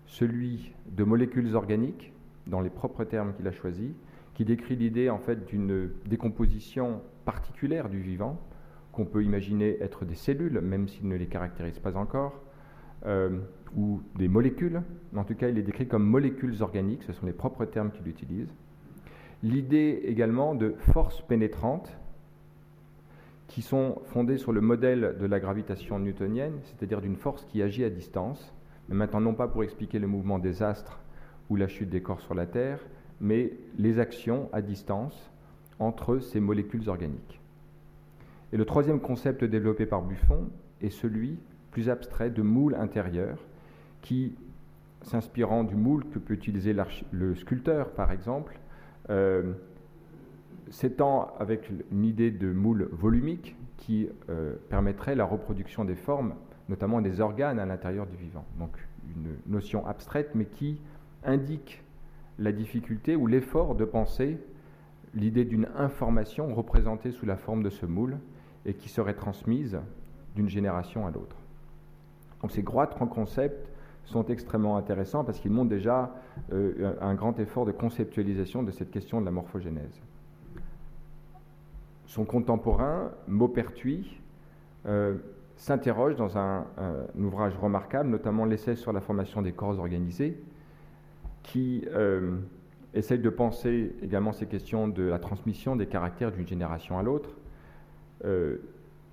[0.05, 2.13] Celui de molécules organiques,
[2.47, 3.91] dans les propres termes qu'il a choisis,
[4.35, 8.39] qui décrit l'idée en fait d'une décomposition particulière du vivant,
[8.91, 12.41] qu'on peut imaginer être des cellules, même s'il ne les caractérise pas encore,
[13.05, 13.39] euh,
[13.75, 14.81] ou des molécules.
[15.15, 18.07] En tout cas, il est décrit comme molécules organiques, ce sont les propres termes qu'il
[18.07, 18.53] utilise.
[19.43, 21.97] L'idée également de forces pénétrantes,
[23.47, 27.83] qui sont fondées sur le modèle de la gravitation newtonienne, c'est-à-dire d'une force qui agit
[27.83, 28.53] à distance,
[28.89, 30.99] mais maintenant non pas pour expliquer le mouvement des astres
[31.49, 32.79] ou la chute des corps sur la Terre,
[33.21, 35.31] mais les actions à distance
[35.79, 37.39] entre ces molécules organiques.
[38.53, 40.49] Et le troisième concept développé par Buffon
[40.81, 41.37] est celui
[41.71, 43.37] plus abstrait de moule intérieur,
[44.01, 44.35] qui,
[45.01, 46.75] s'inspirant du moule que peut utiliser
[47.11, 48.59] le sculpteur par exemple,
[49.09, 49.53] euh,
[50.69, 56.33] s'étend avec une idée de moule volumique qui euh, permettrait la reproduction des formes,
[56.69, 58.45] notamment des organes à l'intérieur du vivant.
[58.57, 58.71] Donc
[59.15, 60.79] une notion abstraite, mais qui
[61.23, 61.83] indique
[62.39, 64.37] la difficulté ou l'effort de penser
[65.13, 68.17] l'idée d'une information représentée sous la forme de ce moule
[68.65, 69.79] et qui serait transmise
[70.35, 71.37] d'une génération à l'autre.
[72.41, 73.69] Donc ces trois concepts
[74.03, 76.13] sont extrêmement intéressants parce qu'ils montrent déjà
[76.51, 80.01] euh, un grand effort de conceptualisation de cette question de la morphogénèse.
[82.05, 84.21] Son contemporain, Maupertuis,
[84.85, 85.15] euh,
[85.57, 86.65] s'interroge dans un,
[87.17, 90.37] ouvrage remarquable, notamment l'essai sur la formation des corps organisés,
[91.45, 92.37] qui euh,
[92.93, 97.37] essaye de penser également ces questions de la transmission des caractères d'une génération à l'autre,
[98.23, 98.57] euh,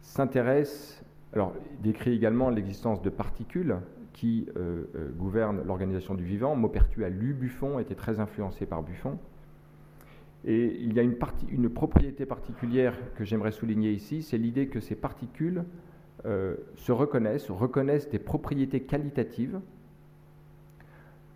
[0.00, 3.76] s'intéresse, alors décrit également l'existence de particules
[4.12, 4.46] qui
[5.16, 6.54] gouvernent l'organisation du vivant.
[6.54, 9.18] Maupertuis a lu Buffon, était très influencé par Buffon.
[10.44, 14.96] Et il y a une, propriété particulière que j'aimerais souligner ici, c'est l'idée que ces
[14.96, 15.64] particules
[16.24, 19.60] euh, se reconnaissent, reconnaissent des propriétés qualitatives,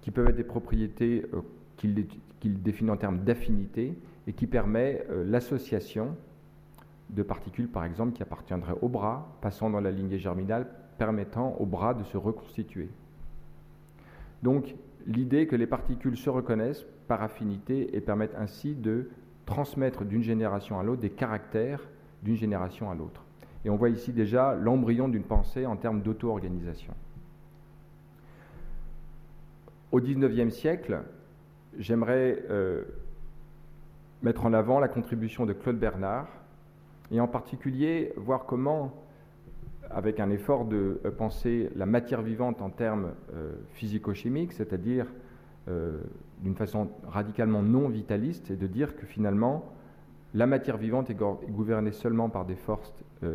[0.07, 1.41] qui peuvent être des propriétés euh,
[1.77, 6.15] qu'il définit en termes d'affinité, et qui permet euh, l'association
[7.11, 11.67] de particules, par exemple, qui appartiendraient au bras, passant dans la lignée germinale, permettant au
[11.67, 12.89] bras de se reconstituer.
[14.45, 14.77] Donc,
[15.09, 19.11] l'idée que les particules se reconnaissent par affinité et permettent ainsi de
[19.45, 21.83] transmettre d'une génération à l'autre des caractères
[22.23, 23.25] d'une génération à l'autre.
[23.65, 26.95] Et on voit ici déjà l'embryon d'une pensée en termes d'auto-organisation.
[29.97, 30.99] Au XIXe siècle,
[31.79, 32.83] j'aimerais euh,
[34.21, 36.29] mettre en avant la contribution de Claude Bernard
[37.11, 38.93] et en particulier voir comment,
[39.89, 45.07] avec un effort de euh, penser la matière vivante en termes euh, physico-chimiques, c'est-à-dire
[46.43, 49.73] d'une façon radicalement non vitaliste, et de dire que finalement,
[50.35, 52.93] la matière vivante est gouvernée seulement par des forces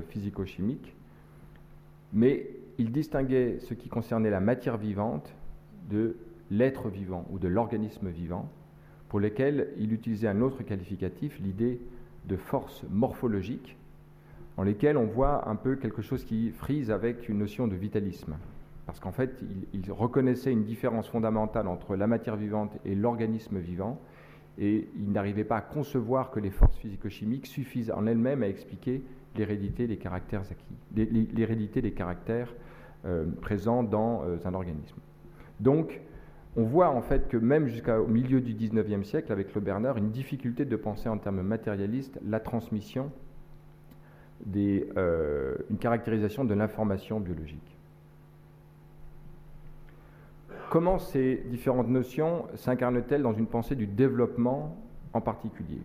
[0.09, 0.95] physico-chimiques,
[2.13, 2.47] mais
[2.77, 5.33] il distinguait ce qui concernait la matière vivante
[5.89, 6.15] de
[6.51, 8.47] l'être vivant ou de l'organisme vivant,
[9.09, 11.81] pour lesquels il utilisait un autre qualificatif, l'idée
[12.25, 13.75] de force morphologique,
[14.57, 18.35] en lesquelles on voit un peu quelque chose qui frise avec une notion de vitalisme
[18.91, 19.41] parce qu'en fait,
[19.73, 24.01] il, reconnaissait une différence fondamentale entre la matière vivante et l'organisme vivant,
[24.57, 29.01] et il n'arrivait pas à concevoir que les forces physico-chimiques suffisent en elles-mêmes à expliquer
[29.37, 32.53] l'hérédité des caractères acquis, l'hérédité des caractères
[33.05, 34.97] euh, présents dans euh, un organisme.
[35.61, 36.01] Donc,
[36.57, 40.11] on voit en fait que même jusqu'au milieu du XIXe siècle, avec le Bernard, une
[40.11, 43.11] difficulté de penser en termes matérialistes la transmission,
[44.45, 47.77] des, euh, une caractérisation de l'information biologique.
[50.69, 54.77] Comment ces différentes notions s'incarnent-elles dans une pensée du développement
[55.13, 55.81] en particulier?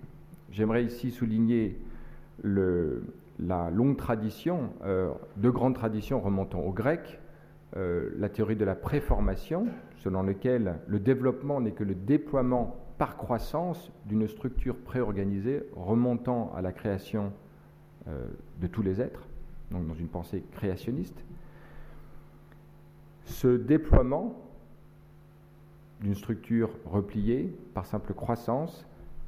[0.53, 1.77] J'aimerais ici souligner
[2.45, 7.21] la longue tradition, euh, de grandes traditions remontant au grec,
[7.77, 9.67] euh, la théorie de la préformation,
[9.99, 16.63] selon laquelle le développement n'est que le déploiement par croissance d'une structure préorganisée remontant à
[16.63, 17.33] la création
[18.09, 18.27] euh,
[18.63, 19.29] de tous les êtres,
[19.71, 21.23] donc dans une pensée créationniste.
[23.25, 24.35] Ce déploiement
[26.01, 28.87] d'une structure repliée par simple croissance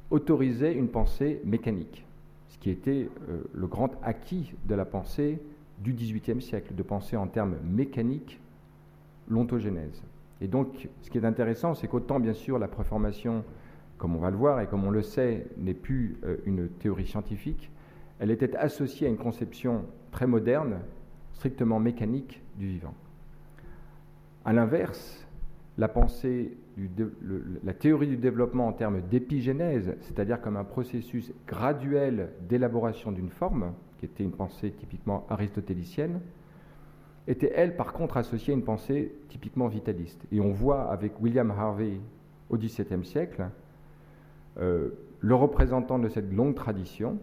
[0.09, 2.03] autorisait une pensée mécanique,
[2.47, 5.39] ce qui était euh, le grand acquis de la pensée
[5.79, 8.39] du XVIIIe siècle, de penser en termes mécaniques
[9.29, 10.03] l'ontogénèse.
[10.41, 13.43] Et donc, ce qui est intéressant, c'est qu'autant, bien sûr, la préformation,
[13.97, 17.07] comme on va le voir et comme on le sait, n'est plus euh, une théorie
[17.07, 17.71] scientifique,
[18.19, 20.79] elle était associée à une conception très moderne,
[21.33, 22.93] strictement mécanique du vivant.
[24.45, 25.25] A l'inverse,
[25.77, 26.57] la pensée,
[27.63, 33.73] la théorie du développement en termes d'épigénèse, c'est-à-dire comme un processus graduel d'élaboration d'une forme,
[33.99, 36.21] qui était une pensée typiquement aristotélicienne,
[37.27, 40.25] était elle par contre associée à une pensée typiquement vitaliste.
[40.31, 41.99] Et on voit avec William Harvey
[42.49, 43.49] au XVIIe siècle
[44.57, 47.19] euh, le représentant de cette longue tradition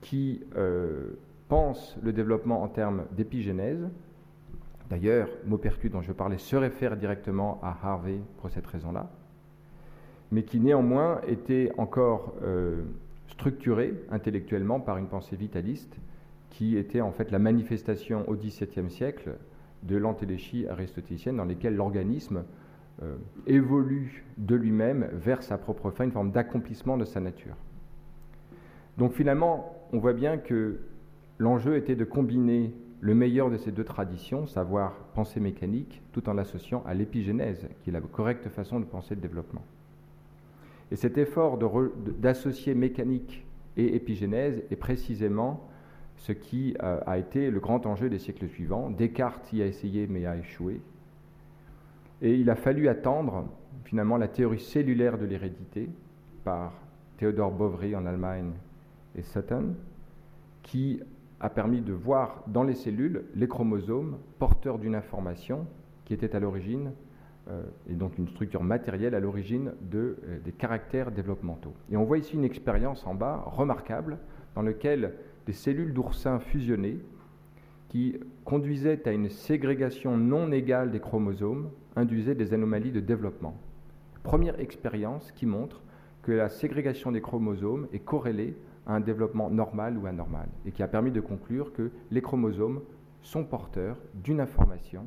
[0.00, 3.88] qui euh, pense le développement en termes d'épigénèse.
[4.90, 9.10] D'ailleurs, Maupertuis dont je parlais se réfère directement à Harvey pour cette raison-là,
[10.30, 12.84] mais qui néanmoins était encore euh,
[13.28, 15.96] structuré intellectuellement par une pensée vitaliste
[16.50, 19.34] qui était en fait la manifestation au XVIIe siècle
[19.82, 22.44] de l'antéléchie aristotélicienne dans lesquelles l'organisme
[23.02, 27.56] euh, évolue de lui-même vers sa propre fin, une forme d'accomplissement de sa nature.
[28.98, 30.78] Donc finalement, on voit bien que
[31.38, 36.34] l'enjeu était de combiner le meilleur de ces deux traditions, savoir pensée mécanique, tout en
[36.34, 39.62] l'associant à l'épigénèse, qui est la correcte façon de penser le développement.
[40.90, 41.58] Et cet effort
[42.18, 43.44] d'associer mécanique
[43.76, 45.68] et épigénèse est précisément
[46.16, 48.90] ce qui euh, a été le grand enjeu des siècles suivants.
[48.90, 50.80] Descartes y a essayé mais a échoué.
[52.22, 53.48] Et il a fallu attendre
[53.84, 55.88] finalement la théorie cellulaire de l'hérédité
[56.44, 56.72] par
[57.16, 58.52] Théodore Boveri en Allemagne
[59.16, 59.74] et Sutton,
[60.62, 61.00] qui
[61.40, 65.66] a permis de voir dans les cellules les chromosomes porteurs d'une information
[66.04, 66.92] qui était à l'origine,
[67.88, 71.74] et donc une structure matérielle à l'origine de, euh, des caractères développementaux.
[71.90, 74.18] Et on voit ici une expérience en bas remarquable
[74.54, 75.14] dans laquelle
[75.46, 77.00] des cellules d'oursin fusionnées
[77.88, 83.56] qui conduisaient à une ségrégation non égale des chromosomes induisaient des anomalies de développement.
[84.22, 85.82] Première expérience qui montre
[86.22, 90.82] que la ségrégation des chromosomes est corrélée à un développement normal ou anormal, et qui
[90.82, 92.80] a permis de conclure que les chromosomes
[93.22, 95.06] sont porteurs d'une information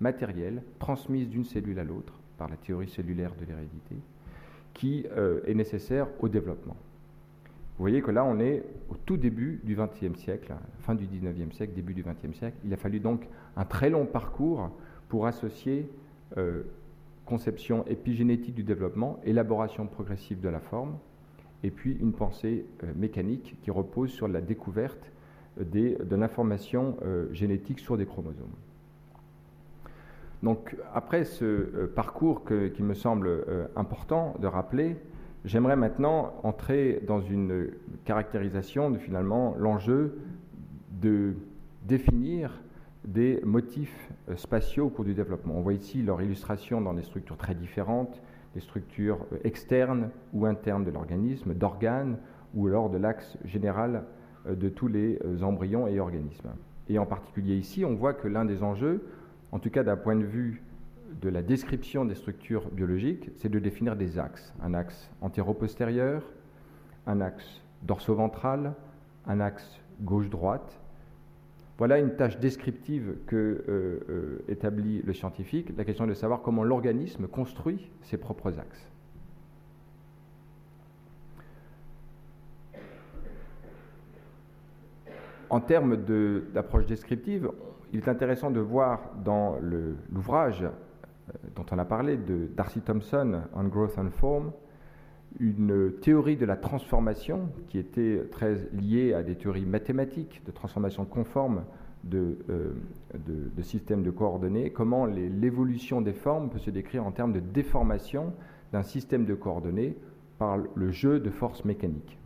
[0.00, 3.96] matérielle transmise d'une cellule à l'autre par la théorie cellulaire de l'hérédité,
[4.74, 6.76] qui euh, est nécessaire au développement.
[7.76, 11.54] Vous voyez que là, on est au tout début du XXe siècle, fin du XIXe
[11.54, 12.56] siècle, début du XXe siècle.
[12.64, 14.70] Il a fallu donc un très long parcours
[15.08, 15.88] pour associer
[16.36, 16.62] euh,
[17.24, 20.96] conception épigénétique du développement, élaboration progressive de la forme,
[21.62, 25.12] et puis une pensée euh, mécanique qui repose sur la découverte
[25.56, 26.96] de l'information
[27.32, 28.54] génétique sur des chromosomes.
[30.42, 34.96] Donc après ce parcours qui me semble important de rappeler,
[35.44, 37.70] J'aimerais maintenant entrer dans une
[38.04, 40.18] caractérisation de finalement l'enjeu
[41.00, 41.34] de
[41.84, 42.60] définir
[43.04, 45.54] des motifs euh, spatiaux au cours du développement.
[45.56, 48.20] On voit ici leur illustration dans des structures très différentes,
[48.54, 52.18] des structures euh, externes ou internes de l'organisme, d'organes
[52.54, 54.04] ou alors de l'axe général
[54.46, 56.50] euh, de tous les embryons et organismes.
[56.88, 59.06] Et en particulier ici, on voit que l'un des enjeux,
[59.52, 60.62] en tout cas d'un point de vue
[61.20, 64.52] de la description des structures biologiques, c'est de définir des axes.
[64.62, 66.22] Un axe antéro-postérieur,
[67.06, 68.74] un axe dorso-ventral,
[69.26, 70.78] un axe gauche-droite.
[71.78, 75.72] Voilà une tâche descriptive que euh, euh, établit le scientifique.
[75.76, 78.88] La question est de savoir comment l'organisme construit ses propres axes.
[85.50, 85.96] En termes
[86.52, 87.50] d'approche descriptive,
[87.92, 89.56] il est intéressant de voir dans
[90.10, 94.52] l'ouvrage euh, dont on a parlé, de Darcy Thompson, On Growth and Form,
[95.40, 101.04] une théorie de la transformation qui était très liée à des théories mathématiques de transformation
[101.04, 101.64] conforme
[102.04, 102.72] de, euh,
[103.14, 108.32] de, systèmes de coordonnées, comment l'évolution des formes peut se décrire en termes de déformation
[108.72, 109.96] d'un système de coordonnées
[110.38, 112.18] par le jeu de forces mécaniques.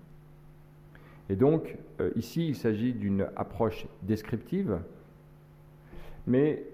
[1.29, 4.81] Et donc, euh, ici, il s'agit d'une approche descriptive,
[6.27, 6.65] mais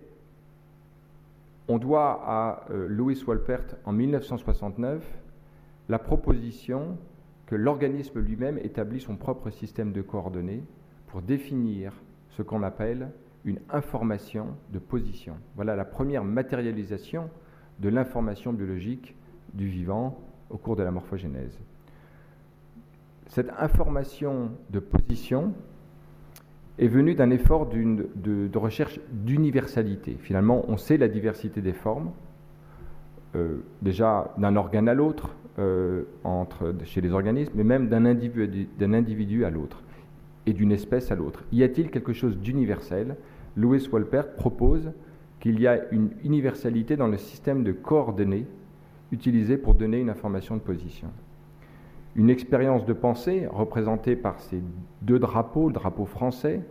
[1.69, 5.03] on doit à euh, Louis Wolpert en 1969
[5.89, 6.97] la proposition
[7.47, 10.63] que l'organisme lui-même établit son propre système de coordonnées
[11.07, 11.93] pour définir
[12.31, 13.11] ce qu'on appelle
[13.45, 15.37] une information de position.
[15.57, 17.31] Voilà la première matérialisation
[17.79, 19.17] de l'information biologique
[19.55, 20.21] du vivant
[20.51, 21.59] au cours de la morphogénèse.
[23.29, 25.55] Cette information de position
[26.79, 30.17] est venu d'un effort de, recherche d'universalité.
[30.21, 32.11] Finalement, on sait la diversité des formes,
[33.35, 36.05] euh, déjà d'un organe à l'autre, euh,
[36.85, 39.83] chez les organismes, mais même d'un individu, à l'autre.
[40.47, 41.45] et d'une espèce à l'autre.
[41.53, 43.17] Y a-t-il quelque chose d'universel?
[43.55, 44.93] Louis Wolpert propose
[45.41, 48.47] qu'il y a une universalité dans le système de coordonnées
[49.13, 51.09] utilisé pour donner une information de position.
[52.19, 54.61] Une expérience de pensée représentée par ces
[55.03, 56.63] deux drapeaux, le drapeau français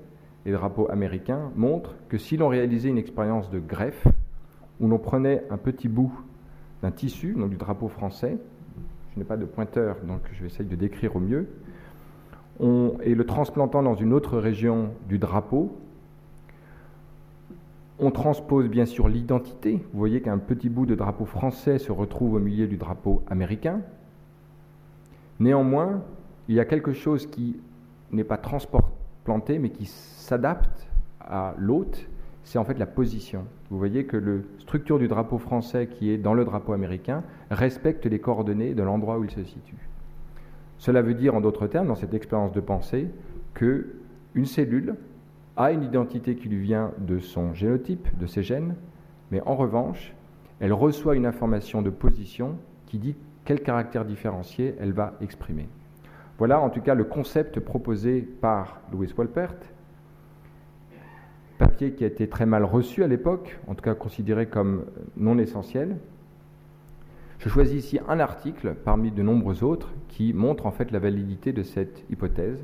[0.45, 4.05] et le drapeau américain, montre que si l'on réalisait une expérience de greffe,
[4.81, 6.11] où l'on prenait un petit bout
[6.81, 8.37] d'un tissu, donc du drapeau français,
[9.13, 11.47] je n'ai pas de pointeur, donc je vais essayer de décrire au mieux,
[13.01, 15.77] et le transplantant dans une autre région du drapeau,
[17.99, 19.81] on transpose bien sûr l'identité.
[19.93, 23.79] Vous voyez qu'un petit bout de drapeau français se retrouve au milieu du drapeau américain.
[25.39, 26.03] Néanmoins,
[26.47, 27.59] il y a quelque chose qui
[28.11, 32.07] n'est pas transplanté, mais qui s'adapte à l'hôte,
[32.43, 33.45] c'est en fait la position.
[33.69, 38.05] Vous voyez que la structure du drapeau français qui est dans le drapeau américain respecte
[38.05, 39.89] les coordonnées de l'endroit où il se situe.
[40.77, 43.09] Cela veut dire, en d'autres termes, dans cette expérience de pensée,
[43.53, 43.95] que
[44.35, 44.95] une cellule
[45.57, 48.75] a une identité qui lui vient de son génotype, de ses gènes,
[49.31, 50.13] mais en revanche,
[50.59, 53.15] elle reçoit une information de position qui dit
[53.47, 55.69] quel caractère différencié elle va exprimer.
[56.37, 59.55] Voilà en tout cas le concept proposé par Louis Wolpert,
[61.57, 64.83] papier qui a été très mal reçu à l'époque, en tout cas considéré comme
[65.15, 65.95] non essentiel.
[67.39, 71.53] Je choisis ici un article parmi de nombreux autres qui montre en fait la validité
[71.53, 72.61] de cette hypothèse,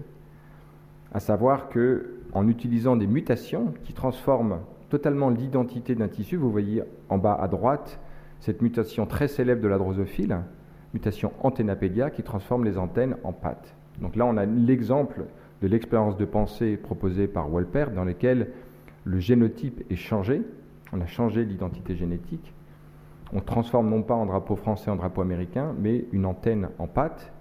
[1.13, 4.59] à savoir que en utilisant des mutations qui transforment
[4.89, 6.35] totalement l'identité d'un tissu.
[6.35, 8.01] Vous voyez en bas à droite
[8.41, 10.39] cette mutation très célèbre de la drosophile,
[10.93, 13.75] mutation antennapedia, qui transforme les antennes en pattes.
[14.01, 15.25] Donc là, on a l'exemple
[15.61, 18.49] de l'expérience de pensée proposée par Wolpert, dans laquelle
[19.05, 20.41] le génotype est changé.
[20.91, 22.53] On a changé l'identité génétique.
[23.33, 27.31] On transforme non pas en drapeau français en drapeau américain, mais une antenne en patte.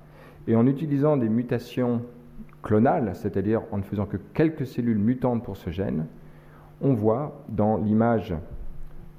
[0.49, 2.03] Et en utilisant des mutations
[2.63, 6.07] clonale, c'est-à-dire en ne faisant que quelques cellules mutantes pour ce gène,
[6.81, 8.35] on voit dans l'image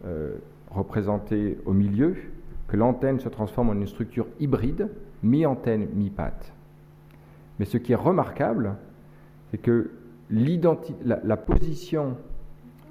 [0.05, 0.35] euh,
[0.71, 2.15] représentée au milieu
[2.67, 4.89] que l'antenne se transforme en une structure hybride,
[5.21, 6.53] mi-antenne, mi-patte.
[7.59, 8.75] Mais ce qui est remarquable,
[9.51, 9.91] c'est que
[10.29, 12.17] la, position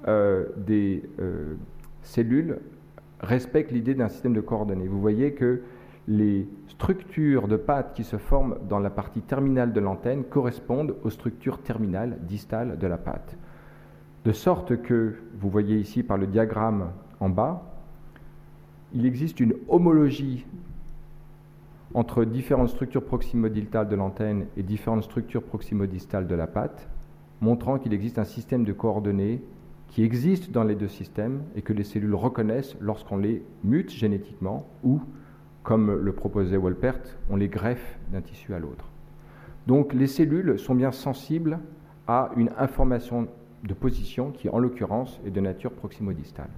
[0.07, 1.55] euh, des euh,
[2.01, 2.59] cellules
[3.19, 4.87] respecte l'idée d'un système de coordonnées.
[4.87, 5.61] Vous voyez que
[6.07, 11.09] les structures de pattes qui se forment dans la partie terminale de l'antenne correspondent aux
[11.09, 13.37] structures terminales distales de la patte.
[14.25, 17.72] De sorte que, vous voyez ici par le diagramme en bas,
[18.93, 20.45] il existe une homologie
[21.93, 26.87] entre différentes structures proximodistales de l'antenne et différentes structures proximodistales de la patte,
[27.41, 29.41] montrant qu'il existe un système de coordonnées
[29.89, 34.65] qui existe dans les deux systèmes et que les cellules reconnaissent lorsqu'on les mute génétiquement
[34.83, 35.01] ou
[35.61, 38.89] comme le proposait Wolpert, on les greffe d'un tissu à l'autre.
[39.67, 41.59] Donc les cellules sont bien sensibles
[42.07, 43.27] à une information
[43.63, 46.49] de position qui, en l'occurrence, est de nature proximodistale.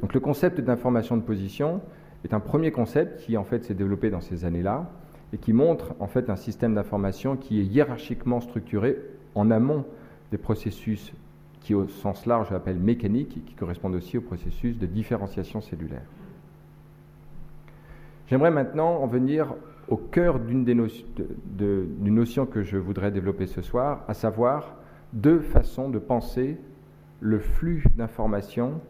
[0.00, 1.80] Donc le concept d'information de position
[2.24, 4.90] est un premier concept qui en fait s'est développé dans ces années-là
[5.32, 8.98] et qui montre en fait un système d'information qui est hiérarchiquement structuré
[9.34, 9.84] en amont
[10.30, 11.12] des processus
[11.60, 16.04] qui au sens large j'appelle mécaniques et qui correspondent aussi au processus de différenciation cellulaire.
[18.28, 19.54] J'aimerais maintenant en venir
[19.88, 20.64] au cœur d'une
[22.00, 24.76] notion que je voudrais développer ce soir, à savoir
[25.12, 26.56] deux façons de penser
[27.20, 28.80] le flux d'informations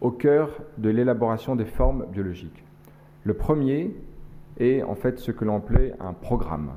[0.00, 2.64] au cœur de l'élaboration des formes biologiques.
[3.24, 3.94] Le premier
[4.58, 6.72] est en fait ce que l'on appelait un programme,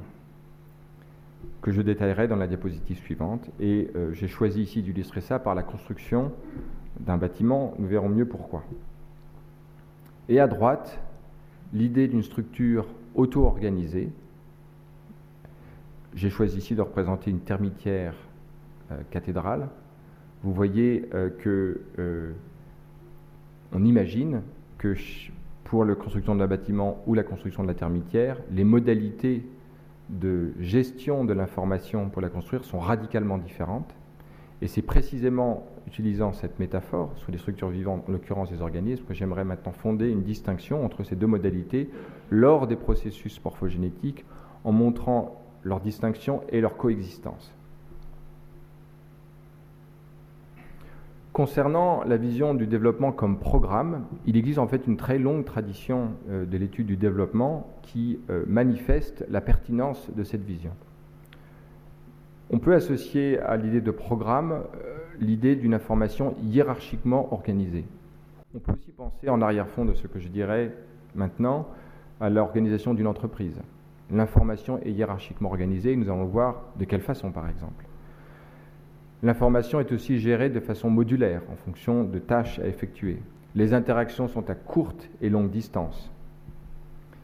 [1.61, 3.49] que je détaillerai dans la diapositive suivante.
[3.59, 6.31] Et euh, j'ai choisi ici d'illustrer ça par la construction
[6.99, 7.73] d'un bâtiment.
[7.79, 8.63] Nous verrons mieux pourquoi.
[10.27, 10.99] Et à droite,
[11.73, 14.09] l'idée d'une structure auto-organisée.
[16.13, 18.15] J'ai choisi ici de représenter une termitière
[18.91, 19.69] euh, cathédrale.
[20.43, 21.81] Vous voyez euh, que
[23.73, 24.41] on imagine
[24.77, 24.95] que
[25.63, 29.45] pour la construction d'un bâtiment ou la construction de la termitière, les modalités
[30.09, 33.95] de gestion de l'information pour la construire sont radicalement différentes.
[34.61, 39.13] Et c'est précisément utilisant cette métaphore sur les structures vivantes, en l'occurrence des organismes, que
[39.13, 41.89] j'aimerais maintenant fonder une distinction entre ces deux modalités
[42.29, 44.25] lors des processus morphogénétiques
[44.63, 47.53] en montrant leur distinction et leur coexistence.
[51.33, 56.11] Concernant la vision du développement comme programme, il existe en fait une très longue tradition
[56.29, 60.69] euh, de l'étude du développement qui euh, manifeste la pertinence de cette vision.
[62.51, 67.85] On peut associer à l'idée de programme euh, l'idée d'une information hiérarchiquement organisée.
[68.53, 70.71] On peut aussi penser en arrière-fond de ce que je dirais
[71.15, 71.67] maintenant
[72.21, 73.59] à l'organisation d'une entreprise.
[74.11, 75.95] l'information est hiérarchiquement organisée.
[75.95, 77.85] Nous allons voir de quelle façon, par exemple.
[79.23, 83.19] L'information est aussi gérée de façon modulaire en fonction de tâches à effectuer.
[83.55, 86.11] Les interactions sont à courte et longue distance.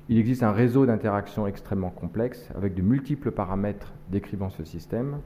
[0.07, 5.17] Il existe un réseau d'interactions extrêmement complexe avec de multiples paramètres décrivant ce système.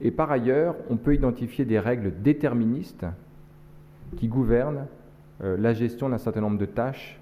[0.00, 3.04] Et par ailleurs, on peut identifier des règles déterministes
[4.16, 4.86] qui gouvernent
[5.42, 7.20] euh, la gestion d'un certain nombre de tâches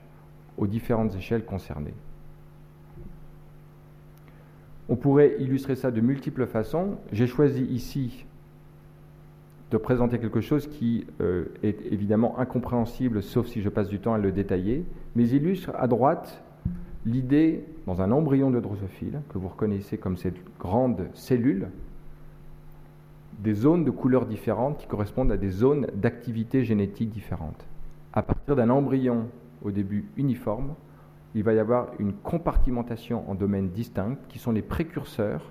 [0.56, 1.94] aux différentes échelles concernées.
[4.88, 6.98] On pourrait illustrer ça de multiples façons.
[7.10, 8.24] J'ai choisi ici
[9.72, 14.12] de présenter quelque chose qui euh, est évidemment incompréhensible, sauf si je passe du temps
[14.12, 14.84] à le détailler,
[15.16, 16.42] mais illustre à droite
[17.06, 21.68] l'idée, dans un embryon de drosophile, que vous reconnaissez comme cette grande cellule,
[23.38, 27.66] des zones de couleurs différentes qui correspondent à des zones d'activité génétique différentes.
[28.12, 29.26] À partir d'un embryon
[29.64, 30.74] au début uniforme,
[31.34, 35.50] il va y avoir une compartimentation en domaines distincts qui sont les précurseurs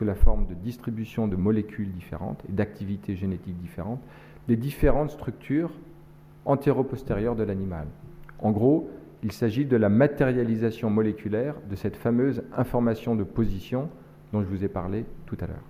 [0.00, 4.00] sous la forme de distribution de molécules différentes et d'activités génétiques différentes,
[4.48, 5.70] des différentes structures
[6.46, 7.86] antéro-postérieures de l'animal.
[8.38, 8.88] En gros,
[9.22, 13.90] il s'agit de la matérialisation moléculaire de cette fameuse information de position
[14.32, 15.68] dont je vous ai parlé tout à l'heure.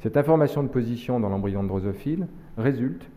[0.00, 2.26] Cette information de position dans l'embryon drosophile
[2.56, 3.08] résulte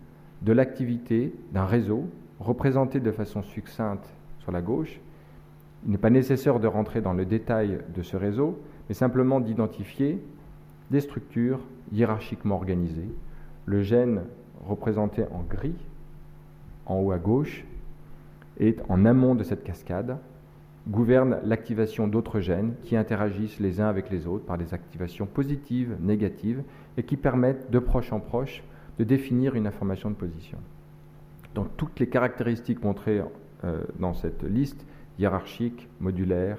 [0.44, 2.06] de l'activité d'un réseau
[2.40, 5.00] représenté de façon succincte sur la gauche.
[5.84, 8.60] Il n'est pas nécessaire de rentrer dans le détail de ce réseau,
[8.92, 10.22] mais simplement d'identifier
[10.90, 11.62] des structures
[11.94, 13.08] hiérarchiquement organisées.
[13.66, 14.24] Le gène
[14.68, 15.78] représenté en gris,
[16.86, 17.64] en haut à gauche,
[18.60, 20.18] est en amont de cette cascade,
[20.90, 25.96] gouverne l'activation d'autres gènes qui interagissent les uns avec les autres par des activations positives,
[26.02, 26.62] négatives,
[26.98, 28.62] et qui permettent de proche en proche
[29.00, 30.58] de définir une information de position.
[31.56, 33.24] Donc toutes les caractéristiques montrées
[33.64, 34.86] euh, dans cette liste,
[35.18, 36.58] hiérarchique, modulaire,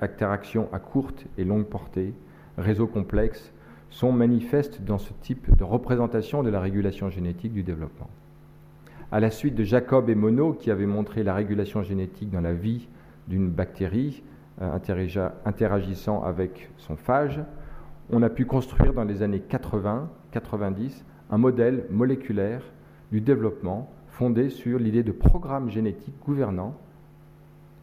[0.00, 2.14] interactions à courte et longue portée,
[2.56, 3.52] réseaux complexes,
[3.90, 8.10] sont manifestes dans ce type de représentation de la régulation génétique du développement.
[9.12, 12.52] À la suite de Jacob et Monod, qui avaient montré la régulation génétique dans la
[12.52, 12.88] vie
[13.28, 14.22] d'une bactérie
[14.60, 14.78] euh,
[15.44, 17.40] interagissant avec son phage,
[18.10, 22.62] on a pu construire dans les années 80-90 un modèle moléculaire
[23.10, 26.74] du développement fondé sur l'idée de programme génétique gouvernant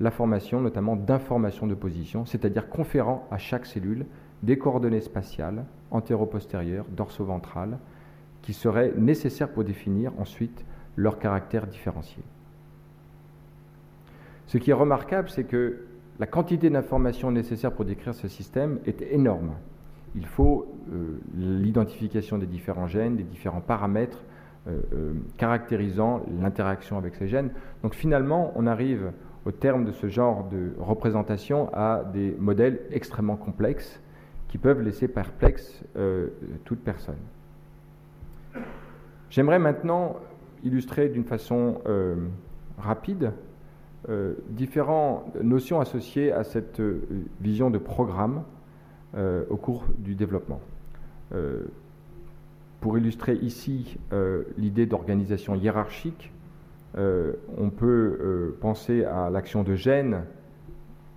[0.04, 4.06] la formation notamment d'informations de position, c'est-à-dire conférant à chaque cellule
[4.44, 7.80] des coordonnées spatiales, antéro-postérieures, dorso-ventrales,
[8.42, 10.66] qui seraient nécessaires pour définir ensuite
[10.98, 12.22] leur caractère différencié.
[14.48, 15.86] Ce qui est remarquable, c'est que
[16.20, 19.54] la quantité d'informations nécessaires pour décrire ce système est énorme.
[20.16, 24.22] Il faut euh, l'identification des différents gènes, des différents paramètres
[24.68, 27.52] euh, euh, caractérisant l'interaction avec ces gènes.
[27.82, 29.14] Donc finalement, on arrive
[29.46, 34.00] au terme de ce genre de représentation à des modèles extrêmement complexes
[34.48, 36.28] qui peuvent laisser perplexe euh,
[36.64, 37.18] toute personne.
[39.30, 40.18] J'aimerais maintenant
[40.64, 42.16] illustrer d'une façon euh,
[42.78, 43.32] rapide
[44.10, 46.82] euh, différentes notions associées à cette
[47.42, 48.44] vision de programme
[49.52, 50.60] au cours du développement.
[52.82, 54.00] pour illustrer ici
[54.58, 56.33] l'idée d'organisation hiérarchique,
[56.96, 60.24] euh, on peut euh, penser à l'action de gènes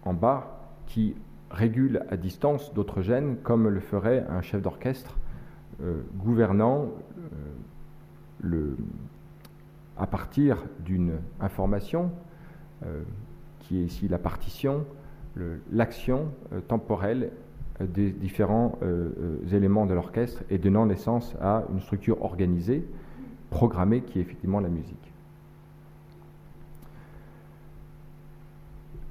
[0.04, 1.14] en bas qui
[1.50, 5.16] régule à distance d'autres gènes, comme le ferait un chef d'orchestre
[5.82, 6.88] euh, gouvernant
[9.98, 12.12] à partir d'une information,
[13.60, 14.84] qui est ici la partition,
[15.72, 16.28] l'action
[16.68, 17.32] temporelle
[17.80, 18.78] des différents
[19.50, 22.86] éléments de l'orchestre et donnant naissance à une structure organisée,
[23.50, 25.15] programmée, qui est effectivement la musique.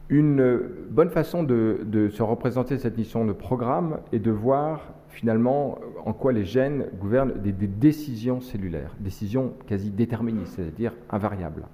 [0.09, 6.13] Une bonne façon de, se représenter cette mission de programme est de voir finalement en
[6.13, 11.65] quoi les gènes gouvernent des, décisions cellulaires, décisions quasi déterministes, c'est-à-dire invariables.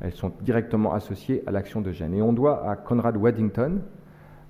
[0.00, 2.12] Elles sont directement associées à l'action de gènes.
[2.12, 3.80] Et on doit à Conrad Waddington,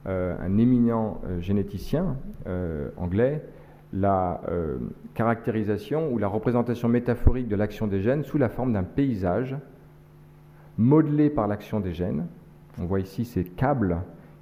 [0.07, 2.17] euh, un éminent euh, généticien
[2.49, 3.45] euh, anglais,
[3.93, 4.41] la
[5.13, 9.55] caractérisation ou la représentation métaphorique de l'action des gènes sous la forme d'un paysage
[10.79, 12.27] modelé par l'action des gènes,
[12.79, 13.99] on voit ici ces câbles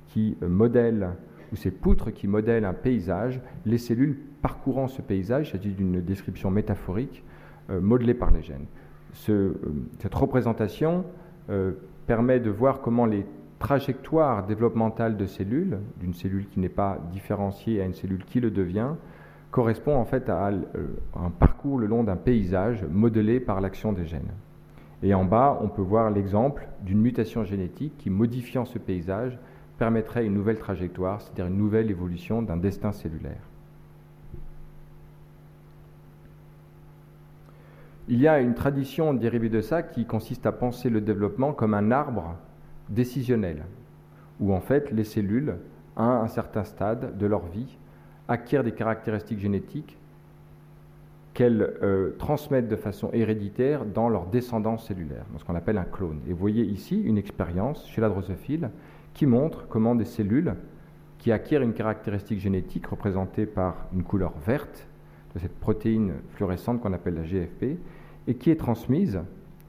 [0.09, 1.11] qui euh, modèlent,
[1.53, 6.01] ou ces poutres qui modèlent un paysage, les cellules parcourant ce paysage, il s'agit d'une
[6.01, 7.25] description métaphorique
[7.71, 8.67] euh, modelée par les gènes.
[9.29, 9.53] Euh,
[9.99, 11.05] cette représentation
[12.07, 13.27] permet de voir comment les
[13.59, 18.53] trajectoires développementales de cellules, d'une cellule qui n'est pas différenciée à une cellule qui le
[18.53, 18.91] devient,
[19.51, 20.53] correspondent en fait à
[21.17, 24.31] un parcours le long d'un paysage modelé par l'action des gènes.
[25.03, 29.39] Et en bas, on peut voir l'exemple d'une mutation génétique qui, modifiant ce paysage,
[29.79, 33.41] permettrait une nouvelle trajectoire, c'est-à-dire une nouvelle évolution d'un destin cellulaire.
[38.09, 41.75] Il y a une tradition dérivée de ça qui consiste à penser le développement comme
[41.75, 42.37] un arbre
[42.89, 43.65] décisionnel,
[44.41, 45.57] où en fait les cellules,
[45.97, 47.79] à un certain stade de leur vie,
[48.29, 49.97] acquièrent des caractéristiques génétiques
[51.41, 56.21] qu'elles euh, transmettent de façon héréditaire dans leur descendance cellulaire, ce qu'on appelle un clone.
[56.29, 58.69] Et vous voyez ici une expérience chez la drosophile
[59.15, 60.55] qui montre comment des cellules
[61.17, 64.87] qui acquièrent une caractéristique génétique représentée par une couleur verte
[65.35, 67.79] de cette protéine fluorescente qu'on appelle la GFP,
[68.27, 69.19] et qui est transmise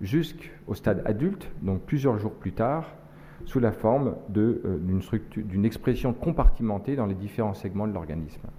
[0.01, 2.86] jusqu'au stade adulte, donc plusieurs jours plus tard,
[3.45, 4.78] sous la forme euh,
[5.38, 8.49] d'une expression compartimentée dans les différents segments de l'organisme.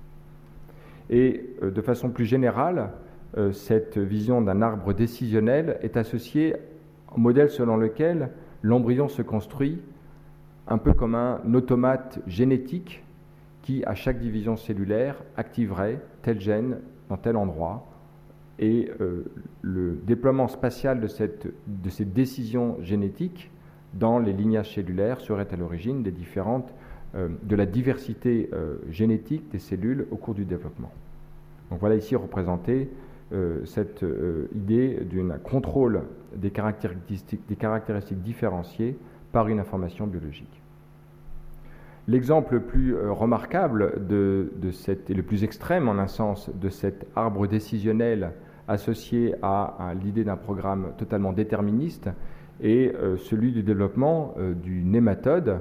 [1.13, 2.91] Et euh, de façon plus générale,
[3.37, 6.57] euh, cette vision d'un arbre décisionnel est associée
[7.15, 8.31] au modèle selon lequel
[8.63, 9.83] l'embryon se construit
[10.67, 13.05] un peu comme un automate génétique
[13.61, 16.79] qui, à chaque division cellulaire, activerait tel gène
[17.11, 17.87] dans tel endroit.
[18.59, 19.25] Et euh,
[19.61, 21.09] le déploiement spatial de,
[21.67, 23.51] de ces décisions génétiques
[23.93, 28.49] dans les lignages cellulaires serait à l'origine de la diversité
[28.89, 30.91] génétique des cellules au cours du développement.
[31.71, 32.91] Donc voilà ici représenté
[33.33, 34.05] euh, cette
[34.55, 36.03] idée d'un contrôle
[36.35, 37.43] des caractéristiques,
[38.23, 38.97] différenciées
[39.33, 40.61] par une information biologique.
[42.09, 44.51] L'exemple le plus remarquable de,
[45.09, 48.33] et le plus extrême en un sens de cet arbre décisionnel
[48.67, 52.11] associé à, l'idée d'un programme totalement déterministe
[52.61, 55.61] est celui du développement du nématode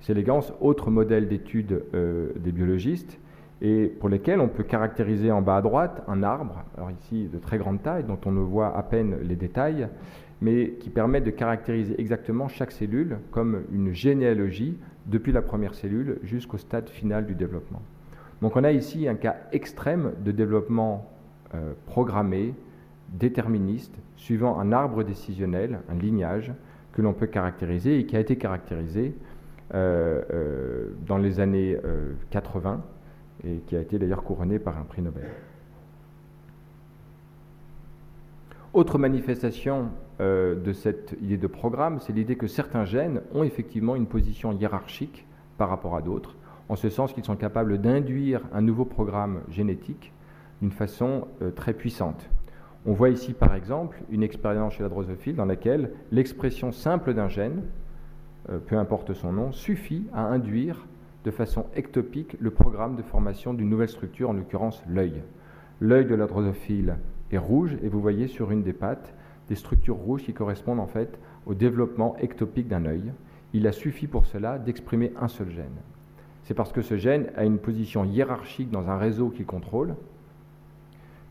[0.00, 3.18] c'est l'élégance, autre modèle d'étude euh, des biologistes,
[3.62, 7.38] et pour lesquels on peut caractériser en bas à droite un arbre, alors ici de
[7.38, 9.88] très grande taille, dont on ne voit à peine les détails,
[10.40, 16.18] mais qui permet de caractériser exactement chaque cellule comme une généalogie depuis la première cellule
[16.22, 17.82] jusqu'au stade final du développement.
[18.40, 21.10] Donc on a ici un cas extrême de développement
[21.54, 22.54] euh, programmé,
[23.10, 26.52] déterministe, suivant un arbre décisionnel, un lignage,
[26.92, 29.14] que l'on peut caractériser et qui a été caractérisé
[29.74, 31.76] euh, euh, dans les années
[32.30, 32.76] 80 euh,
[33.44, 35.28] et qui a été d'ailleurs couronné par un prix Nobel.
[38.72, 39.88] Autre manifestation
[40.20, 45.26] de cette idée de programme, c'est l'idée que certains gènes ont effectivement une position hiérarchique
[45.58, 46.36] par rapport à d'autres,
[46.68, 50.12] en ce sens qu'ils sont capables d'induire un nouveau programme génétique
[50.60, 51.26] d'une façon
[51.56, 52.28] très puissante.
[52.86, 57.28] On voit ici par exemple une expérience chez la drosophile dans laquelle l'expression simple d'un
[57.28, 57.62] gène
[58.48, 60.86] euh, peu importe son nom, suffit à induire
[61.24, 65.22] de façon ectopique le programme de formation d'une nouvelle structure, en l'occurrence l'œil.
[65.80, 66.96] L'œil de la drosophile
[67.30, 69.14] est rouge et vous voyez sur une des pattes
[69.48, 73.12] des structures rouges qui correspondent en fait au développement ectopique d'un œil.
[73.52, 75.66] Il a suffi pour cela d'exprimer un seul gène.
[76.44, 79.96] C'est parce que ce gène a une position hiérarchique dans un réseau qu'il contrôle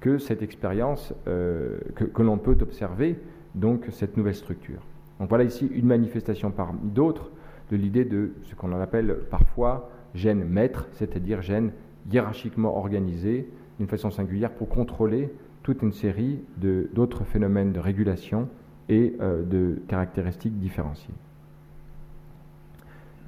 [0.01, 3.19] que cette expérience, euh, que l'on peut observer
[3.55, 4.81] donc cette nouvelle structure.
[5.19, 7.31] Donc voilà ici une manifestation parmi d'autres
[7.70, 11.72] de l'idée de ce qu'on appelle parfois gène maître, c'est-à-dire gène
[12.11, 15.32] hiérarchiquement organisé d'une façon singulière pour contrôler
[15.63, 18.49] toute une série d'autres phénomènes de régulation
[18.88, 21.13] et euh, de caractéristiques différenciées.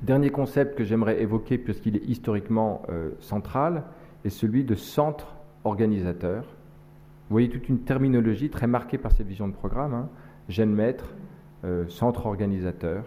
[0.01, 3.83] Dernier concept que j'aimerais évoquer puisqu'il est historiquement euh, central
[4.25, 6.43] est celui de centre organisateur.
[6.43, 10.09] Vous voyez toute une terminologie très marquée par cette vision de programme, hein.
[10.49, 11.13] gène maître,
[11.63, 13.05] euh, centre organisateur.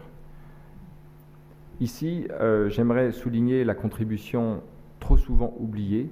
[1.80, 4.62] Ici, euh, j'aimerais souligner la contribution
[5.00, 6.10] trop souvent oubliée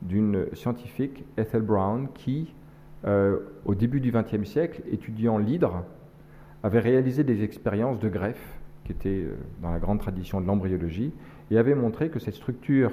[0.00, 2.54] d'une scientifique, Ethel Brown, qui,
[3.04, 5.84] euh, au début du XXe siècle, étudiant l'hydre,
[6.62, 9.26] avait réalisé des expériences de greffe, qui étaient
[9.60, 11.12] dans la grande tradition de l'embryologie,
[11.50, 12.90] et avait montré que cette structure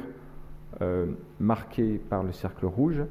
[1.39, 3.03] marquée par le cercle rouge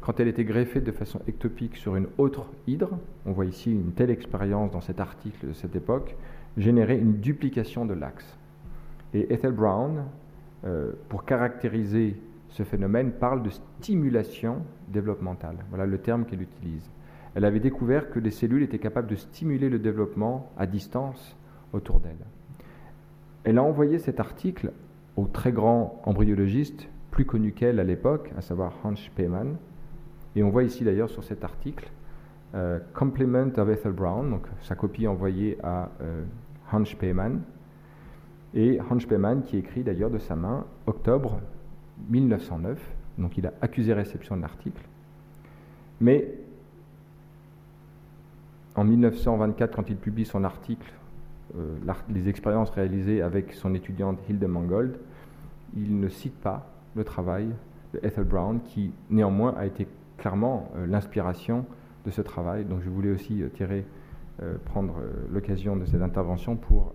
[0.00, 3.92] quand elle était greffée de façon ectopique sur une autre hydre, on voit ici une
[3.92, 6.16] telle expérience dans cet article de cette époque,
[6.56, 8.37] générait une duplication de l'axe.
[9.14, 10.04] Et Ethel Brown,
[10.64, 12.16] euh, pour caractériser
[12.48, 15.56] ce phénomène, parle de stimulation développementale.
[15.70, 16.90] Voilà le terme qu'elle utilise.
[17.34, 21.36] Elle avait découvert que les cellules étaient capables de stimuler le développement à distance
[21.72, 22.16] autour d'elle.
[23.44, 24.72] Elle a envoyé cet article
[25.16, 29.56] au très grand embryologiste, plus connu qu'elle à l'époque, à savoir Hans Spemann,
[30.36, 31.90] et on voit ici d'ailleurs sur cet article
[32.54, 36.22] euh, Compliment of Ethel Brown, donc sa copie envoyée à euh,
[36.72, 37.42] Hans Spemann.
[38.54, 41.40] Et Hans Spemann qui écrit d'ailleurs de sa main octobre
[42.08, 42.80] 1909,
[43.18, 44.82] donc il a accusé réception de l'article.
[46.00, 46.34] Mais
[48.74, 50.92] en 1924, quand il publie son article
[52.10, 54.98] les expériences réalisées avec son étudiante Hilde Mangold,
[55.76, 57.48] il ne cite pas le travail
[57.94, 59.88] de Ethel Brown, qui néanmoins a été
[60.18, 61.64] clairement l'inspiration
[62.04, 62.64] de ce travail.
[62.64, 63.84] Donc je voulais aussi tirer,
[64.66, 64.94] prendre
[65.32, 66.92] l'occasion de cette intervention pour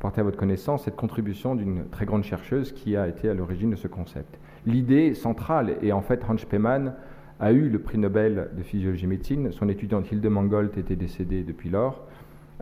[0.00, 3.70] porter à votre connaissance cette contribution d'une très grande chercheuse qui a été à l'origine
[3.70, 4.38] de ce concept.
[4.66, 6.94] L'idée centrale, et en fait Hans Spemann
[7.40, 11.70] a eu le prix Nobel de physiologie médecine, son étudiante Hilde Mangold était décédée depuis
[11.70, 12.06] lors,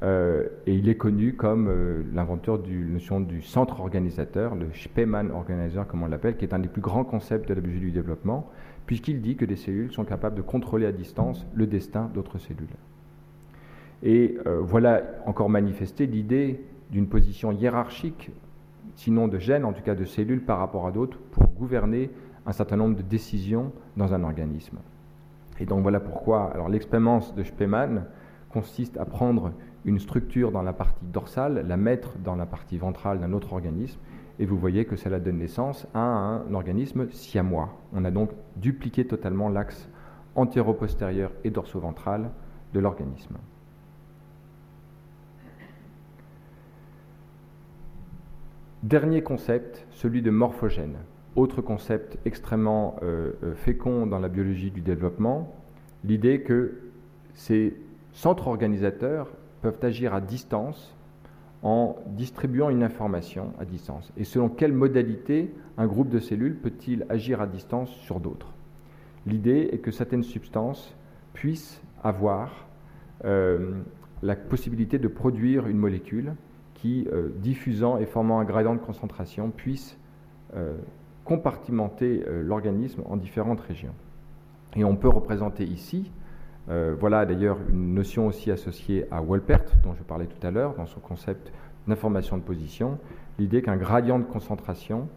[0.03, 5.31] euh, et il est connu comme euh, l'inventeur la notion du centre organisateur, le Spemann
[5.31, 7.93] Organizer comme on l'appelle, qui est un des plus grands concepts de la biologie du
[7.93, 8.51] développement,
[8.85, 12.69] puisqu'il dit que des cellules sont capables de contrôler à distance le destin d'autres cellules.
[14.03, 16.61] Et euh, voilà encore manifesté l'idée
[16.91, 18.31] d'une position hiérarchique,
[18.95, 22.11] sinon de gènes, en tout cas de cellules par rapport à d'autres, pour gouverner
[22.47, 24.79] un certain nombre de décisions dans un organisme.
[25.59, 28.05] Et donc voilà pourquoi l'expérience de Spemann
[28.51, 29.53] consiste à prendre
[29.85, 33.99] une structure dans la partie dorsale, la mettre dans la partie ventrale d'un autre organisme,
[34.39, 37.71] et vous voyez que cela donne naissance à un organisme siamois.
[37.93, 39.89] On a donc dupliqué totalement l'axe
[40.35, 42.31] antéro-postérieur et dorso-ventral
[42.75, 43.37] de l'organisme.
[48.87, 50.95] Dernier concept, celui de morphogène.
[51.35, 55.53] Autre concept extrêmement euh, euh, fécond dans la biologie du développement,
[56.05, 56.83] l'idée que
[57.35, 57.75] ces
[58.13, 59.29] centres organisateurs
[59.61, 60.95] peuvent agir à distance
[61.65, 64.13] en distribuant une information à distance.
[64.17, 68.53] Et selon quelle modalité un groupe de cellules peut-il agir à distance sur d'autres?
[69.27, 70.95] L'idée est que certaines substances
[71.33, 72.69] puissent avoir
[73.25, 73.73] euh,
[74.23, 76.35] la possibilité de produire une molécule
[76.77, 79.99] qui, euh, diffusant et formant un gradient de concentration, puisse
[80.55, 80.77] euh,
[81.25, 83.95] compartimenter euh, l'organisme en différentes régions.
[84.77, 86.11] Et on peut représenter ici,
[86.99, 90.85] voilà d'ailleurs une notion aussi associée à Wolpert, dont je parlais tout à l'heure, dans
[90.85, 91.53] son concept
[91.87, 92.99] d'information de position,
[93.39, 95.09] l'idée qu'un gradient de concentration,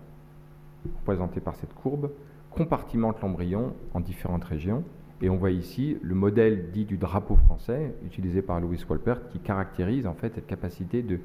[1.00, 2.12] représenté par cette courbe,
[2.52, 4.84] compartimente l'embryon en différentes régions.
[5.22, 9.40] Et on voit ici le modèle dit du drapeau français, utilisé par Louis Wolpert, qui
[9.40, 11.20] caractérise en fait cette capacité de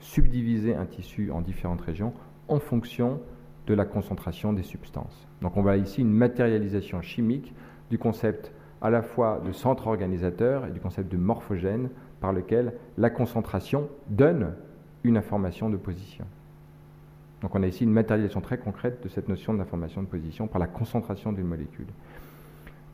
[0.00, 2.12] subdiviser un tissu en différentes régions
[2.48, 3.20] en fonction
[3.66, 5.26] de la concentration des substances.
[5.42, 7.54] Donc on voit ici une matérialisation chimique
[7.90, 11.90] du concept à la fois de centre organisateur et du concept de morphogène
[12.20, 14.54] par lequel la concentration donne
[15.02, 16.24] une information de position.
[17.42, 20.58] Donc on a ici une matérialisation très concrète de cette notion d'information de position par
[20.58, 21.86] la concentration d'une molécule.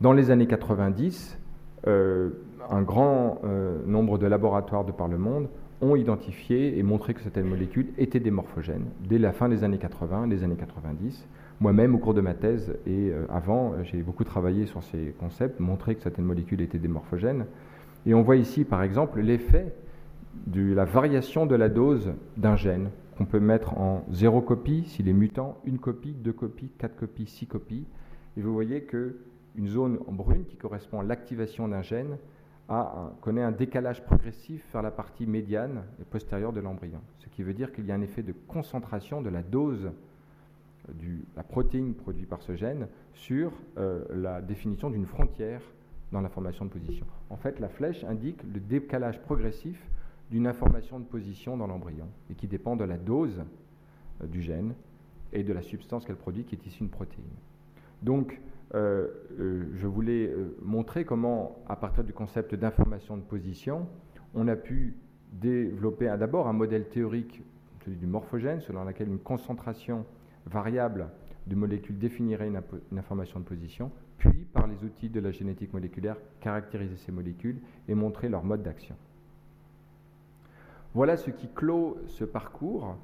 [0.01, 1.39] Dans les années 90,
[1.87, 2.31] euh,
[2.71, 5.49] un grand euh, nombre de laboratoires de par le monde
[5.83, 8.33] ont identifié et montré que certaines molécules étaient des
[9.09, 11.29] dès la fin des années 80, les années 90.
[11.61, 15.61] Moi-même, au cours de ma thèse et euh, avant, j'ai beaucoup travaillé sur ces concepts,
[15.61, 17.47] montré que certaines molécules étaient des morphogènes.
[18.07, 19.75] Et on voit ici, par exemple, l'effet
[20.47, 25.09] de la variation de la dose d'un gène qu'on peut mettre en zéro copie s'il
[25.09, 27.87] est mutant, une copie, deux copies, quatre copies, six copies.
[28.37, 32.17] Et vous voyez qu'une zone en brune qui correspond à l'activation d'un gène
[33.21, 37.01] connaît un décalage progressif vers la partie médiane et postérieure de l'embryon.
[37.19, 39.91] Ce qui veut dire qu'il y a un effet de concentration de la dose
[40.89, 45.61] de la protéine produite par ce gène sur euh, la définition d'une frontière
[46.11, 47.07] dans l'information de position.
[47.31, 49.81] En fait, la flèche indique le décalage progressif
[50.31, 53.43] d'une information de position dans l'embryon et qui dépend de la dose
[54.23, 54.75] euh, du gène
[55.33, 57.25] et de la substance qu'elle produit qui est issue d'une protéine.
[58.03, 58.41] Donc,
[58.75, 59.09] euh,
[59.39, 63.87] euh, je voulais euh, montrer comment, à partir du concept d'information de position,
[64.35, 64.97] on a pu
[65.33, 67.43] développer d'abord un modèle théorique,
[67.85, 70.07] celui du morphogène, selon lequel une concentration
[70.47, 71.09] variable
[71.47, 72.63] de molécules définirait une,
[72.99, 77.95] information de position, puis par les outils de la génétique moléculaire, caractériser ces molécules et
[77.95, 78.97] montrer leur mode d'action.
[80.95, 82.97] Voilà ce qui clôt ce parcours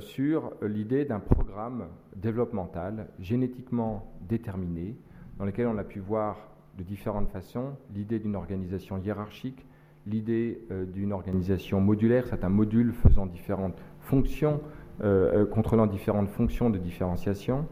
[0.00, 4.96] sur l'idée d'un programme développemental génétiquement déterminé,
[5.38, 6.36] dans lequel on a pu voir
[6.78, 9.66] de différentes façons l'idée d'une organisation hiérarchique,
[10.06, 14.60] l'idée euh, d'une organisation modulaire, certains modules faisant différentes fonctions,
[15.02, 17.66] euh, contrôlant différentes fonctions de différenciation,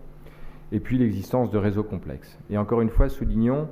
[0.73, 2.39] et puis l'existence de réseaux complexes.
[2.49, 3.69] Et encore une fois, soulignons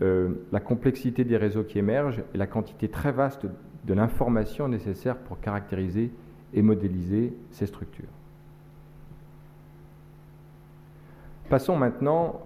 [0.00, 3.46] la complexité des réseaux qui émergent et la quantité très vaste
[3.84, 6.12] de l'information nécessaire pour caractériser
[6.54, 8.08] et modéliser ces structures.
[11.48, 12.42] Passons maintenant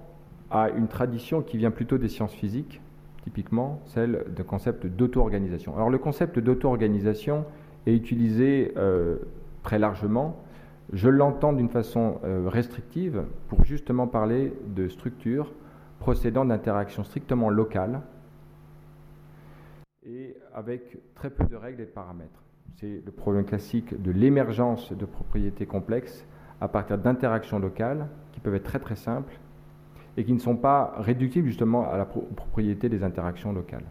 [0.50, 2.80] à une tradition qui vient plutôt des sciences physiques,
[3.24, 5.74] typiquement celle d'un concept d'auto-organisation.
[5.74, 7.44] Alors le concept d'auto-organisation
[7.86, 9.16] est utilisé euh,
[9.62, 10.36] très largement.
[10.92, 15.52] Je l'entends d'une façon euh, restrictive pour justement parler de structures
[15.98, 18.02] procédant d'interactions strictement locales
[20.04, 22.41] et avec très peu de règles et de paramètres.
[22.80, 26.26] C'est le problème classique de l'émergence de propriétés complexes
[26.60, 29.38] à partir d'interactions locales qui peuvent être très très simples
[30.16, 33.84] et qui ne sont pas réductibles justement à la propriété des interactions locales.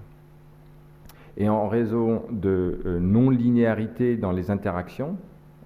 [1.38, 5.17] Et en raison de euh, non-linéarité dans les interactions,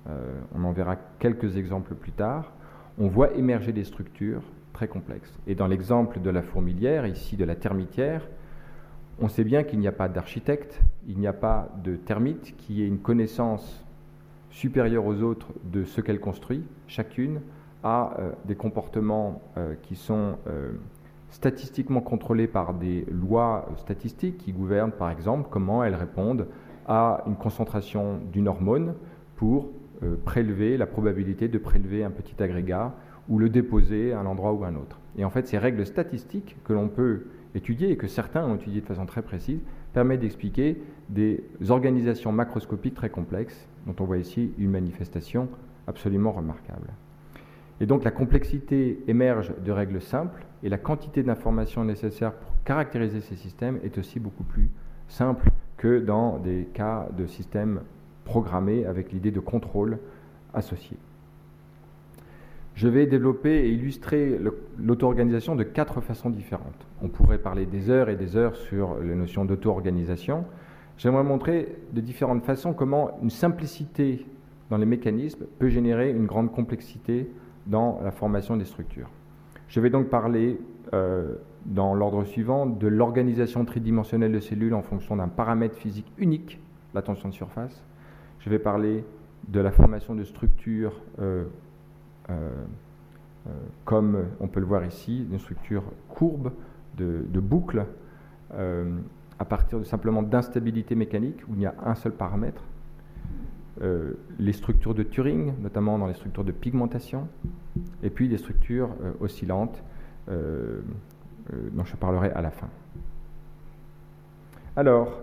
[0.08, 2.54] euh, on en verra quelques exemples plus tard,
[2.98, 4.44] on voit émerger des structures
[4.74, 5.38] très complexes.
[5.48, 8.28] Et dans l'exemple de la fourmilière, ici de la termitière,
[9.20, 12.82] on sait bien qu'il n'y a pas d'architecte, il n'y a pas de termite qui
[12.82, 13.84] ait une connaissance
[14.50, 16.64] supérieure aux autres de ce qu'elle construit.
[16.88, 17.42] Chacune
[17.84, 19.42] a euh, des comportements
[19.84, 20.38] qui sont
[21.30, 26.48] statistiquement contrôlées par des lois statistiques qui gouvernent par exemple comment elles répondent
[26.88, 28.96] à une concentration d'une hormone
[29.36, 29.70] pour
[30.04, 32.94] euh, prélever la probabilité de prélever un petit agrégat
[33.28, 35.00] ou le déposer à un endroit ou à un autre.
[35.18, 37.26] Et en fait, ces règles statistiques que l'on peut
[37.56, 39.60] étudier et que certains ont étudiées de façon très précise
[39.94, 45.48] permettent d'expliquer des organisations macroscopiques très complexes, dont on voit ici une manifestation
[45.88, 46.90] absolument remarquable.
[47.82, 53.22] Et donc la complexité émerge de règles simples et la quantité d'informations nécessaires pour caractériser
[53.22, 54.70] ces systèmes est aussi beaucoup plus
[55.08, 57.82] simple que dans des cas de systèmes
[58.24, 60.00] programmés avec l'idée de contrôle
[60.54, 60.98] associé.
[62.76, 64.38] Je vais développer et illustrer
[64.78, 66.88] l'auto-organisation de quatre façons différentes.
[67.02, 70.44] On pourrait parler des heures et des heures sur les notions d'auto-organisation.
[70.98, 74.26] J'aimerais montrer de différentes façons comment une simplicité
[74.70, 77.32] dans les mécanismes peut générer une grande complexité
[77.66, 79.10] dans la formation des structures.
[79.70, 80.60] Je vais donc parler
[80.94, 86.60] euh, dans l'ordre suivant de l'organisation tridimensionnelle de cellules en fonction d'un paramètre physique unique,
[86.94, 87.84] la tension de surface.
[88.40, 89.06] Je vais parler
[89.48, 91.46] de la formation de structures euh,
[93.86, 96.52] comme on peut le voir ici, une structure courbe
[96.98, 97.86] de, de boucles
[98.52, 102.62] à partir simplement d'instabilité mécanique où il y a un seul paramètre.
[103.82, 107.28] Euh, les structures de Turing, notamment dans les structures de pigmentation,
[108.04, 109.84] et puis des structures euh, oscillantes,
[110.30, 110.82] euh,
[111.74, 112.70] dont je parlerai à la fin.
[114.78, 115.20] Alors,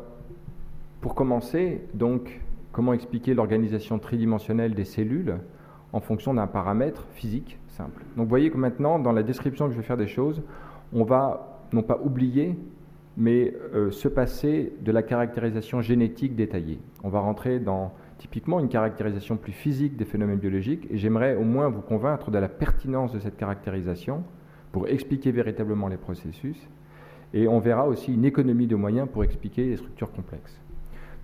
[1.01, 2.41] pour commencer, donc,
[2.71, 5.39] comment expliquer l'organisation tridimensionnelle des cellules
[5.93, 8.03] en fonction d'un paramètre physique simple.
[8.17, 10.43] Donc vous voyez que maintenant, dans la description que je vais faire des choses,
[10.93, 12.59] on va non pas oublier,
[13.17, 13.55] mais
[13.91, 16.79] se passer de la caractérisation génétique détaillée.
[17.03, 21.43] On va rentrer dans typiquement une caractérisation plus physique des phénomènes biologiques, et j'aimerais au
[21.43, 24.23] moins vous convaincre de la pertinence de cette caractérisation
[24.71, 26.57] pour expliquer véritablement les processus,
[27.35, 30.61] et on verra aussi une économie de moyens pour expliquer les structures complexes.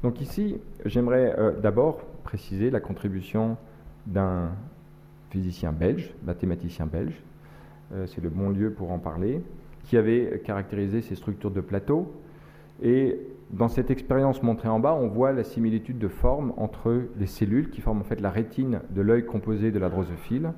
[0.03, 3.57] Donc ici, j'aimerais euh, d'abord préciser la contribution
[4.09, 4.51] d'un
[5.31, 7.23] physicien belge, mathématicien belge,
[7.93, 9.43] euh, c'est le bon lieu pour en parler,
[9.85, 12.13] qui avait caractérisé ces structures de plateau,
[12.83, 13.19] et
[13.51, 17.71] dans cette expérience montrée en bas, on voit la similitude de forme entre les cellules
[17.71, 20.53] qui forment en fait la rétine de l'œil composé de la drosophile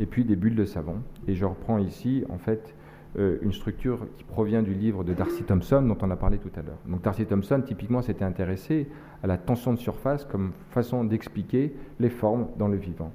[0.00, 0.96] et puis des bulles de savon.
[1.28, 2.74] Et je reprends ici en fait
[3.18, 6.50] euh, une structure qui provient du livre de Darcy Thompson dont on a parlé tout
[6.56, 6.78] à l'heure.
[6.86, 8.88] Donc Darcy Thompson typiquement s'était intéressé
[9.26, 13.12] la tension de surface comme façon d'expliquer les formes dans le vivant.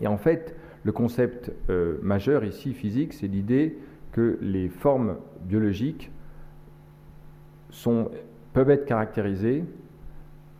[0.00, 3.78] Et en fait, le concept euh, majeur ici physique, c'est l'idée
[4.12, 6.10] que les formes biologiques
[8.52, 9.64] peuvent être caractérisés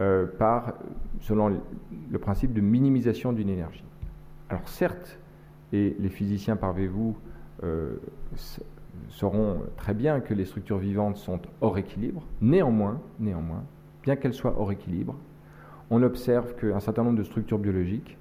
[0.00, 0.74] euh, par,
[1.20, 1.60] selon
[2.10, 3.84] le principe de minimisation d'une énergie.
[4.48, 5.18] Alors certes,
[5.72, 7.16] et les physiciens parmi vous
[7.64, 7.96] euh,
[9.08, 13.64] sauront très bien que les structures vivantes sont hors équilibre, néanmoins, néanmoins
[14.08, 15.14] bien qu'elles soient hors équilibre,
[15.90, 18.16] on observe qu'un certain nombre de structures biologiques,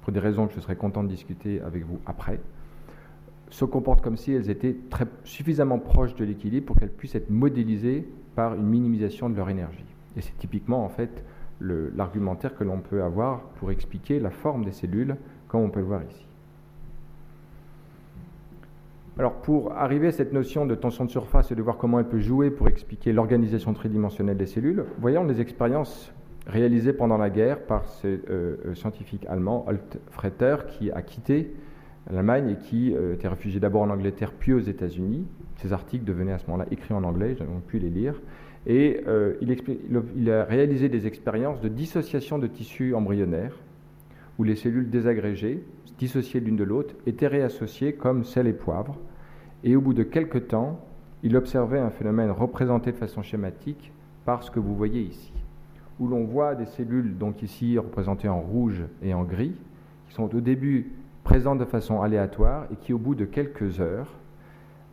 [0.00, 2.40] pour des raisons que je serai content de discuter avec vous après,
[3.50, 4.74] se comportent comme si elles étaient
[5.24, 9.84] suffisamment proches de l'équilibre pour qu'elles puissent être modélisées par une minimisation de leur énergie.
[10.16, 11.26] Et c'est typiquement en fait
[11.60, 15.14] l'argumentaire que l'on peut avoir pour expliquer la forme des cellules,
[15.48, 16.26] comme on peut le voir ici.
[19.18, 22.08] Alors pour arriver à cette notion de tension de surface et de voir comment elle
[22.08, 26.12] peut jouer pour expliquer l'organisation tridimensionnelle des cellules, voyons les expériences
[26.46, 31.54] réalisées pendant la guerre par ce euh, euh, scientifique allemand Altfretter qui a quitté
[32.10, 35.26] l'Allemagne et qui euh, était réfugié d'abord en Angleterre puis aux États-Unis.
[35.56, 38.20] Ces articles devenaient à ce moment-là écrits en anglais, j'ai pu les lire.
[38.66, 43.56] Et euh, il, a réalisé des expériences de dissociation de tissus embryonnaires
[44.40, 45.62] où les cellules désagrégées,
[45.98, 48.96] dissociées l'une de l'autre, étaient réassociées comme sel et poivre.
[49.64, 50.80] Et au bout de quelques temps,
[51.22, 53.92] il observait un phénomène représenté de façon schématique
[54.24, 55.34] par ce que vous voyez ici,
[55.98, 59.52] où l'on voit des cellules, donc ici représentées en rouge et en gris,
[60.08, 60.90] qui sont au début
[61.22, 64.08] présentes de façon aléatoire et qui, au bout de quelques heures,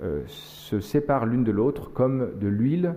[0.04, 2.96] euh, se séparent l'une de l'autre comme de l'huile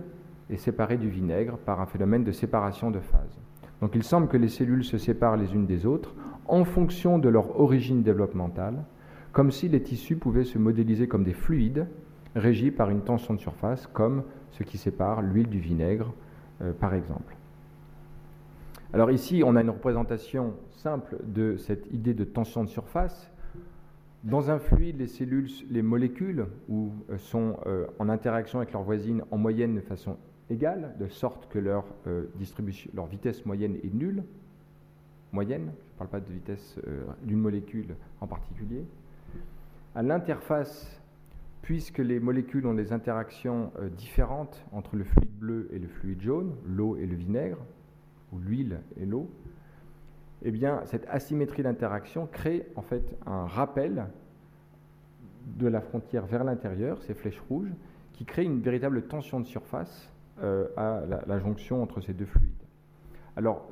[0.49, 3.39] est séparé du vinaigre par un phénomène de séparation de phase.
[3.79, 6.13] Donc il semble que les cellules se séparent les unes des autres
[6.47, 8.83] en fonction de leur origine développementale,
[9.31, 11.87] comme si les tissus pouvaient se modéliser comme des fluides
[12.35, 16.13] régis par une tension de surface, comme ce qui sépare l'huile du vinaigre,
[16.61, 17.35] euh, par exemple.
[18.93, 23.31] Alors ici, on a une représentation simple de cette idée de tension de surface.
[24.23, 29.23] Dans un fluide, les cellules, les molécules euh, sont euh, en interaction avec leurs voisines
[29.31, 30.17] en moyenne de façon
[30.49, 31.85] égale, de sorte que leur,
[33.09, 34.23] vitesse moyenne est nulle.
[35.31, 36.77] Moyenne, je ne parle pas de vitesse
[37.23, 38.85] d'une molécule en particulier.
[39.95, 41.01] À l'interface
[41.61, 46.21] puisque les molécules ont des interactions euh, différentes entre le fluide bleu et le fluide
[46.21, 47.57] jaune, l'eau et le vinaigre,
[48.31, 49.29] ou l'huile et l'eau,
[50.43, 54.07] eh bien, cette asymétrie d'interaction crée en fait un rappel
[55.45, 57.71] de la frontière vers l'intérieur, ces flèches rouges,
[58.13, 60.11] qui crée une véritable tension de surface
[60.41, 62.51] euh, à la, jonction entre ces deux fluides.
[63.35, 63.67] Alors,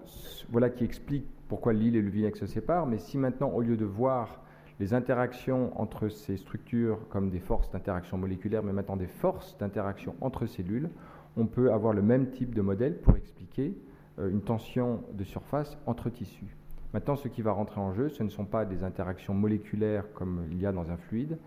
[0.49, 3.75] voilà qui explique pourquoi l'huile et le vinaigre se séparent, mais si maintenant, au lieu
[3.75, 4.41] de voir
[4.79, 10.15] les interactions entre ces structures comme des forces d'interaction moléculaire, mais maintenant des forces d'interaction
[10.21, 10.89] entre cellules,
[11.35, 13.75] on peut avoir le même type de modèle pour expliquer
[14.19, 16.55] euh, une tension de surface entre tissus.
[16.93, 20.45] Maintenant, ce qui va rentrer en jeu, ce ne sont pas des interactions moléculaires comme
[20.51, 21.37] il y a dans un fluide,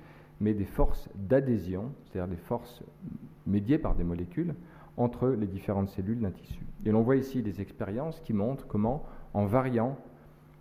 [0.40, 2.82] mais des forces d'adhésion, c'est-à-dire des forces
[3.46, 4.54] médiées par des molécules
[4.96, 6.60] entre les différentes cellules d'un tissu.
[6.84, 9.04] Et l'on voit ici des expériences qui montrent comment,
[9.34, 9.98] en variant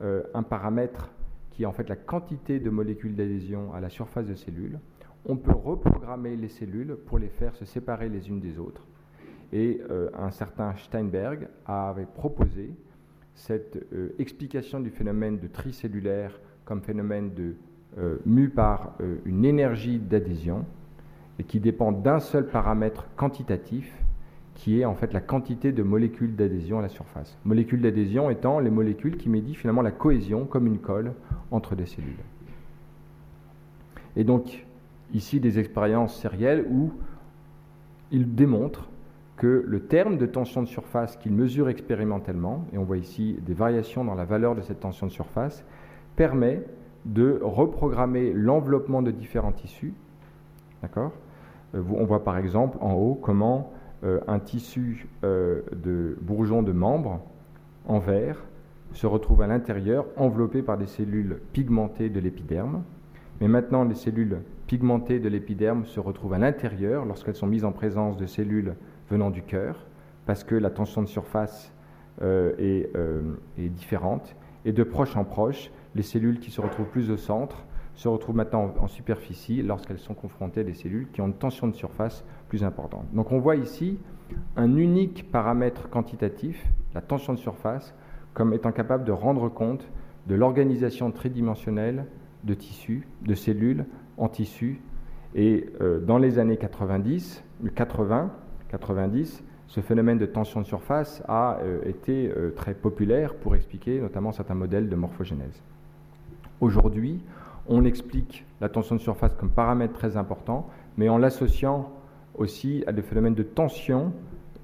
[0.02, 1.10] euh, un paramètre
[1.52, 4.80] qui est en fait la quantité de molécules d'adhésion à la surface de cellules,
[5.26, 8.86] on peut reprogrammer les cellules pour les faire se séparer les unes des autres.
[9.54, 12.74] Et euh, un certain Steinberg avait proposé
[13.36, 17.56] cette euh, explication du phénomène de tricellulaire comme phénomène de,
[18.26, 18.94] mu par
[19.26, 20.64] une énergie d'adhésion
[21.38, 23.94] et qui dépend d'un seul paramètre quantitatif
[24.56, 27.38] qui est en fait la quantité de molécules d'adhésion à la surface.
[27.46, 31.14] Molécules d'adhésion étant les molécules qui médient finalement la cohésion comme une colle
[31.52, 32.14] entre des cellules.
[34.16, 34.66] Et donc,
[35.14, 36.92] ici, des expériences sérielles où
[38.12, 38.90] il démontre
[39.38, 43.54] que le terme de tension de surface qu'il mesure expérimentalement, et on voit ici des
[43.54, 45.64] variations dans la valeur de cette tension de surface,
[46.16, 46.62] permet
[47.06, 49.94] de reprogrammer l'enveloppement de différents tissus.
[50.82, 51.12] D'accord?
[51.74, 53.72] Euh, On voit par exemple en haut comment
[54.04, 57.22] un tissu euh, de bourgeons de membres
[57.86, 58.44] en verre
[58.94, 62.84] se retrouve à l'intérieur enveloppé par des cellules pigmentées de l'épiderme.
[63.40, 67.72] Mais maintenant, les cellules pigmentées de l'épiderme se retrouvent à l'intérieur lorsqu'elles sont mises en
[67.72, 68.76] présence de cellules
[69.10, 69.86] venant du cœur,
[70.26, 71.72] parce que la tension de surface
[72.22, 72.92] euh, est,
[73.58, 74.36] est, différente.
[74.66, 78.36] Et de proche en proche, les cellules qui se retrouvent plus au centre se retrouvent
[78.36, 82.24] maintenant en, superficie lorsqu'elles sont confrontées à des cellules qui ont une tension de surface
[82.64, 83.06] importante.
[83.14, 83.98] Donc on voit ici
[84.56, 87.94] un unique paramètre quantitatif, la tension de surface,
[88.34, 89.88] comme étant capable de rendre compte
[90.28, 92.06] de l'organisation tridimensionnelle
[92.44, 93.86] de tissus, de cellules
[94.18, 94.82] en tissus.
[95.36, 97.44] Et euh, dans les années 90,
[97.76, 98.32] 80,
[98.70, 104.02] 90, ce phénomène de tension de surface a euh, été euh, très populaire pour expliquer
[104.02, 105.62] notamment certains modèles de morphogénèse.
[106.60, 107.22] Aujourd'hui,
[107.68, 111.92] on explique la tension de surface comme paramètre très important, mais en l'associant
[112.36, 114.14] aussi à des phénomènes de tension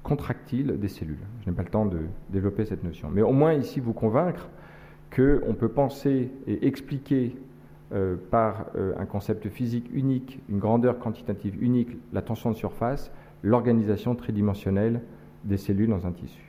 [0.04, 1.26] contractile des cellules.
[1.44, 2.00] Je n'ai pas le temps de
[2.30, 3.10] développer cette notion.
[3.12, 4.50] Mais au moins ici vous convaincre
[5.14, 7.36] qu'on peut penser et expliquer
[7.94, 13.12] euh, par euh, un concept physique unique, une grandeur quantitative unique, la tension de surface,
[13.44, 15.02] l'organisation tridimensionnelle
[15.44, 16.44] des cellules dans un tissu.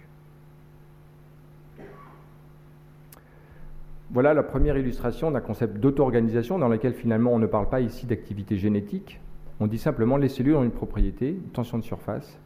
[4.11, 8.07] Voilà la première illustration d'un concept d'auto-organisation dans lequel finalement on ne parle pas ici
[8.07, 9.21] d'activité génétique,
[9.61, 12.39] on dit simplement les cellules ont une propriété, une tension de surface,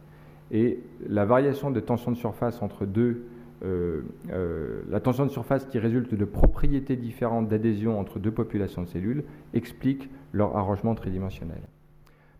[0.51, 3.25] et la variation de tension de surface entre deux,
[3.63, 8.83] euh, euh, la tension de surface qui résulte de propriétés différentes d'adhésion entre deux populations
[8.83, 11.61] de cellules explique leur arrangement tridimensionnel.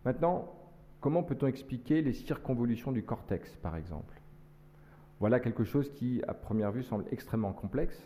[0.05, 0.53] Maintenant,
[0.99, 4.19] comment peut-on expliquer les circonvolutions du cortex, par exemple?
[5.19, 7.97] Voilà quelque chose qui, à première vue, semble extrêmement complexe,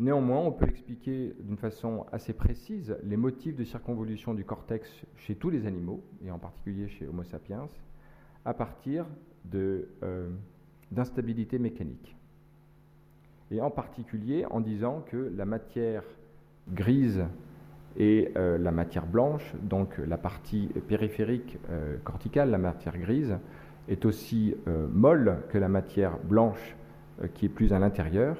[0.00, 5.36] Néanmoins, on peut expliquer d'une façon assez précise les motifs de circonvolution du cortex chez
[5.36, 7.68] tous les animaux, et en particulier chez Homo sapiens,
[8.44, 9.06] à partir
[9.54, 10.30] euh,
[10.90, 12.16] d'instabilité mécanique.
[13.50, 16.04] Et en particulier en disant que la matière
[16.72, 17.24] grise
[17.96, 23.36] et euh, la matière blanche, donc la partie périphérique euh, corticale, la matière grise,
[23.88, 24.54] est aussi
[24.92, 26.76] molle que la matière blanche
[27.34, 28.36] qui est plus à l'intérieur,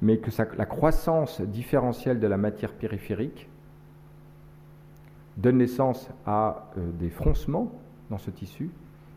[0.00, 3.48] mais que la croissance différentielle de la matière périphérique
[5.36, 7.72] donne naissance à euh, des froncements
[8.10, 8.70] dans ce tissu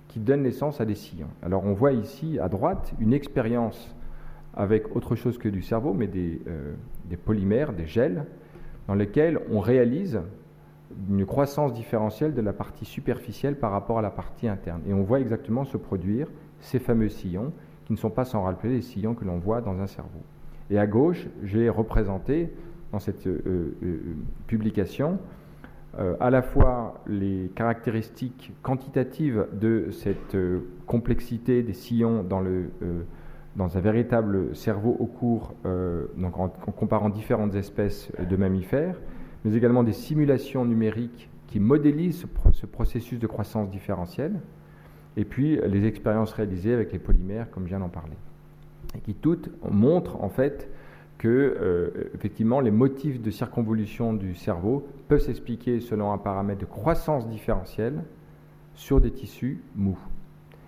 [0.07, 1.29] qui donnent naissance à des sillons.
[1.41, 3.95] Alors on voit ici à droite une expérience
[4.53, 6.73] avec autre chose que du cerveau, mais euh,
[7.05, 8.25] des polymères, des gels,
[8.88, 10.21] dans lesquels on réalise
[11.09, 14.82] une croissance différentielle de la partie superficielle par rapport à la partie interne.
[14.88, 16.27] Et on voit exactement se produire
[16.59, 17.53] ces fameux sillons,
[17.86, 20.19] qui ne sont pas sans rappeler les sillons que l'on voit dans un cerveau.
[20.72, 22.49] Et à gauche, j'ai représenté
[22.93, 23.99] dans cette euh, euh,
[24.47, 25.19] publication
[25.99, 30.38] euh, à la fois les caractéristiques quantitatives de cette
[30.88, 32.41] complexité des sillons dans,
[33.59, 35.53] un véritable cerveau au cours,
[36.17, 38.95] donc en, comparant différentes espèces de mammifères,
[39.43, 44.39] mais également des simulations numériques qui modélisent ce, processus de croissance différentielle,
[45.17, 48.15] et puis les expériences réalisées avec les polymères, comme je viens d'en parler,
[48.95, 50.69] et qui toutes montrent en fait
[51.17, 56.65] que euh, effectivement les motifs de circonvolution du cerveau peuvent s'expliquer selon un paramètre de
[56.65, 58.03] croissance différentielle
[58.73, 59.99] sur des tissus mous.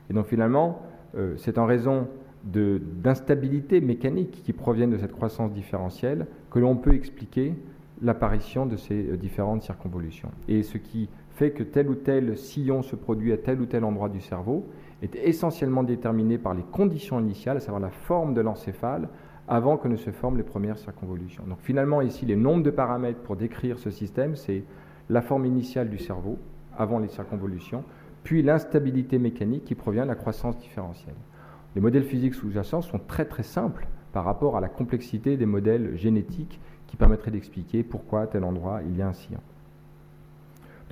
[0.09, 0.81] Et donc finalement,
[1.15, 2.07] euh, c'est en raison
[2.43, 7.55] d'instabilité mécanique qui proviennent de cette croissance différentielle que l'on peut expliquer
[8.01, 10.29] l'apparition de ces euh, différentes circonvolutions.
[10.47, 13.83] Et ce qui fait que tel ou tel sillon se produit à tel ou tel
[13.83, 14.67] endroit du cerveau
[15.03, 19.09] est essentiellement déterminé par les conditions initiales, à savoir la forme de l'encéphale,
[19.47, 21.43] avant que ne se forment les premières circonvolutions.
[21.47, 24.63] Donc finalement ici, les nombres de paramètres pour décrire ce système, c'est
[25.09, 26.37] la forme initiale du cerveau,
[26.77, 27.83] avant les circonvolutions,
[28.23, 31.15] puis l'instabilité mécanique qui provient de la croissance différentielle.
[31.75, 35.97] Les modèles physiques sous-jacents sont très très simples par rapport à la complexité des modèles
[35.97, 39.41] génétiques qui permettraient d'expliquer pourquoi à tel endroit il y a un sillon.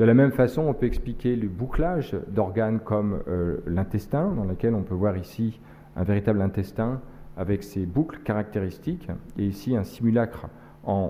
[0.01, 4.73] De la même façon, on peut expliquer le bouclage d'organes comme euh, l'intestin, dans lequel
[4.73, 5.59] on peut voir ici
[5.95, 7.01] un véritable intestin
[7.37, 10.47] avec ses boucles caractéristiques, et ici un simulacre
[10.87, 11.09] euh,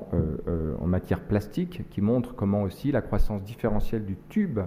[0.50, 4.60] euh, en, matière plastique qui montre comment aussi la croissance différentielle du tube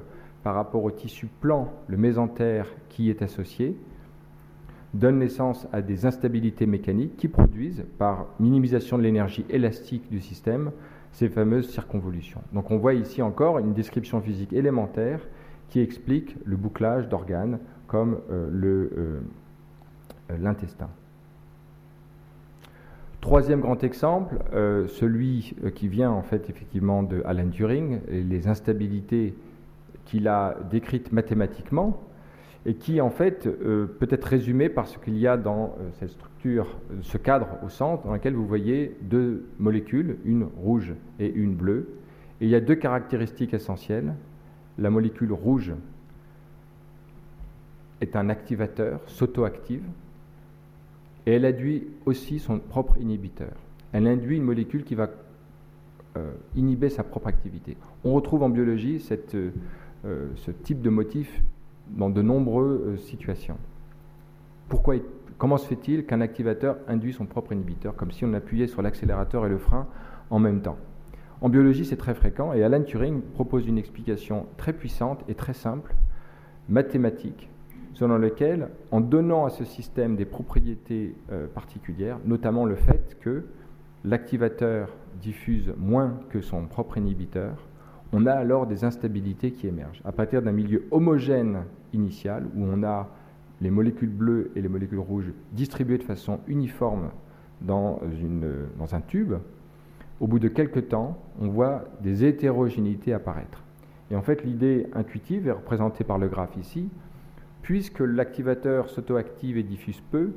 [0.43, 3.77] par rapport au tissu plan, le mésentère qui est associé,
[4.95, 10.71] donne naissance à des instabilités mécaniques qui produisent, par minimisation de l'énergie élastique du système,
[11.15, 12.43] ces fameuses circonvolutions.
[12.53, 15.21] Donc on voit ici encore une description physique élémentaire
[15.71, 19.21] qui explique le bouclage d'organes comme euh,
[20.29, 20.91] l'intestin.
[23.25, 28.23] Troisième grand exemple, euh, celui euh, qui vient en fait effectivement de Alan Turing, et
[28.23, 29.35] les instabilités
[30.05, 32.03] qu'il a décrites mathématiquement,
[32.67, 36.11] et qui en fait euh, peut être résumé par ce qu'il y a dans cette
[36.11, 36.34] structure,
[37.03, 41.89] ce cadre au centre, dans lequel vous voyez deux molécules, une rouge et une bleue,
[42.41, 44.15] et il y a deux caractéristiques essentielles.
[44.79, 45.73] La molécule rouge
[48.01, 49.85] est un activateur, s'auto-active,
[51.27, 53.53] et elle induit aussi son propre inhibiteur.
[53.93, 55.09] Elle induit une molécule qui va
[56.17, 57.77] euh, inhiber sa propre activité.
[58.05, 59.53] On retrouve en biologie cette, euh,
[60.05, 61.43] euh, ce type de motif
[61.89, 63.57] dans de nombreuses situations.
[64.69, 64.97] Pourquoi,
[65.39, 69.47] comment se fait-il qu'un activateur induit son propre inhibiteur, comme si on appuyait sur l'accélérateur
[69.47, 69.87] et le frein
[70.31, 70.79] en même temps?
[71.41, 75.53] En biologie, c'est très fréquent, et Alan Turing propose une explication très puissante et très
[75.53, 75.95] simple,
[76.69, 77.51] mathématique,
[77.93, 83.45] selon lequel, en donnant à ce système des propriétés euh, particulières, notamment le fait que
[84.05, 84.89] l'activateur
[85.21, 87.57] diffuse moins que son propre inhibiteur,
[88.13, 90.01] on a alors des instabilités qui émergent.
[90.05, 93.09] À partir d'un milieu homogène initial, où on a
[93.65, 97.11] les molécules bleues et les molécules rouges distribuées de façon uniforme
[97.63, 99.35] dans, une, dans un tube,
[100.21, 103.65] au bout de quelques temps, on voit des hétérogénéités apparaître.
[104.11, 106.91] Et en fait, l'idée intuitive est représentée par le graphe ici,
[107.63, 110.33] puisque l'activateur s'auto-active et diffuse peu,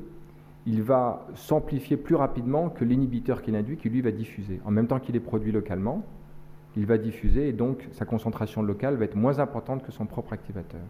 [0.66, 4.62] il va s'amplifier plus rapidement que l'inhibiteur qu'il induit, qui lui va diffuser.
[4.66, 6.04] En même temps qu'il est produit localement,
[6.78, 10.32] il va diffuser et donc sa concentration locale va être moins importante que son propre
[10.32, 10.82] activateur.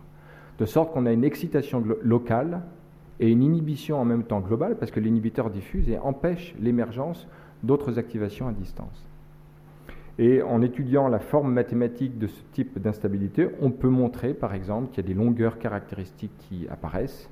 [0.60, 2.62] De sorte qu'on a une excitation locale
[3.20, 7.28] et une inhibition en même temps globale, parce que l'inhibiteur diffuse et empêche l'émergence
[7.64, 9.08] d'autres activations à distance.
[10.20, 14.90] Et en étudiant la forme mathématique de ce type d'instabilité, on peut montrer par exemple
[14.90, 17.30] qu'il y a des longueurs caractéristiques qui apparaissent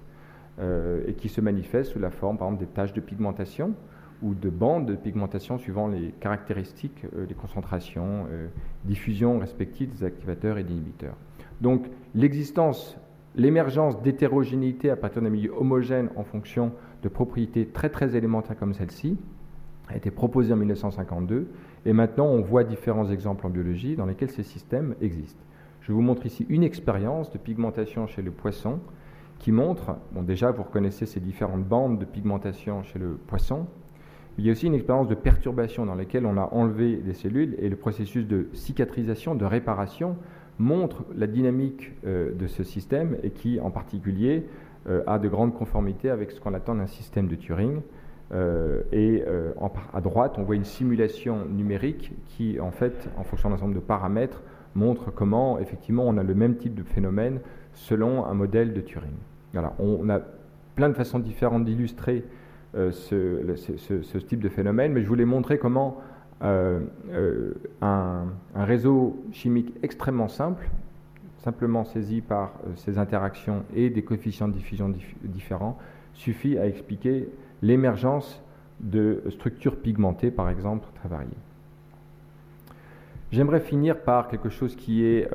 [0.60, 3.74] euh, et qui se manifestent sous la forme par exemple des taches de pigmentation
[4.22, 8.48] ou de bandes de pigmentation suivant les caractéristiques, euh, des concentrations, euh,
[8.84, 11.16] diffusion respectives des activateurs et d'inhibiteurs.
[11.62, 12.98] Donc l'existence,
[13.36, 16.72] l'émergence d'hétérogénéité à partir d'un milieu homogène en fonction
[17.04, 19.18] de propriétés très très élémentaires comme celle-ci
[19.88, 21.48] a été proposée en 1952
[21.86, 25.44] et maintenant, on voit différents exemples en biologie dans lesquels ces systèmes existent.
[25.82, 28.80] Je vous montre ici une expérience de pigmentation chez le poisson
[29.38, 33.68] qui montre, bon déjà vous reconnaissez ces différentes bandes de pigmentation chez le poisson,
[34.38, 37.56] il y a aussi une expérience de perturbation dans laquelle on a enlevé des cellules
[37.60, 40.18] et le processus de cicatrisation, de réparation
[40.60, 44.46] montre la dynamique de ce système et qui, en particulier,
[45.08, 47.82] a de grandes conformités avec ce qu'on attend d'un système de Turing.
[48.92, 49.24] et
[49.94, 53.80] à droite, on voit une simulation numérique qui, en fait, en fonction d'un ensemble de
[53.80, 54.42] paramètres,
[54.76, 57.40] montre comment, effectivement, on a le même type de phénomène
[57.74, 59.16] selon un modèle de Turing.
[59.54, 60.20] Voilà, on a
[60.76, 62.24] plein de façons différentes d'illustrer
[62.76, 65.98] euh, ce, type de phénomène, mais je voulais montrer comment
[66.46, 70.70] euh, euh, un, réseau chimique extrêmement simple,
[71.40, 74.94] simplement saisi par ces interactions et des coefficients de diffusion
[75.24, 75.78] différents,
[76.14, 77.30] suffit à expliquer
[77.62, 78.42] l'émergence
[78.80, 81.30] de structures pigmentées, par exemple, très variées.
[83.32, 85.30] J'aimerais finir par quelque chose qui est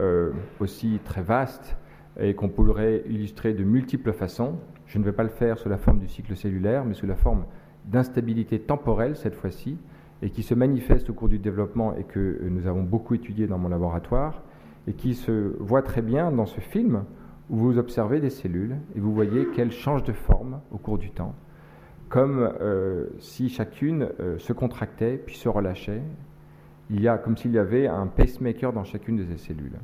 [0.61, 1.77] aussi très vaste
[2.19, 4.55] et qu'on pourrait illustrer de multiples façons.
[4.87, 7.17] Je ne vais pas le faire sous la forme du cycle cellulaire, mais sous la
[7.17, 7.45] forme
[7.87, 9.77] d'instabilité temporelle cette fois-ci,
[10.23, 13.59] et qui se manifeste au cours du développement et que nous avons beaucoup étudié dans
[13.59, 14.43] mon laboratoire,
[14.87, 17.05] et qui se voit très bien dans ce film
[17.49, 21.11] où vous observez des cellules et vous voyez qu'elles changent de forme au cours du
[21.11, 21.35] temps,
[22.09, 26.03] comme euh, si chacune euh, se contractait puis se relâchait.
[26.91, 29.79] Il y a comme s'il y avait un pacemaker dans chacune de ces cellules.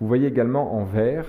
[0.00, 1.26] Vous voyez également en vert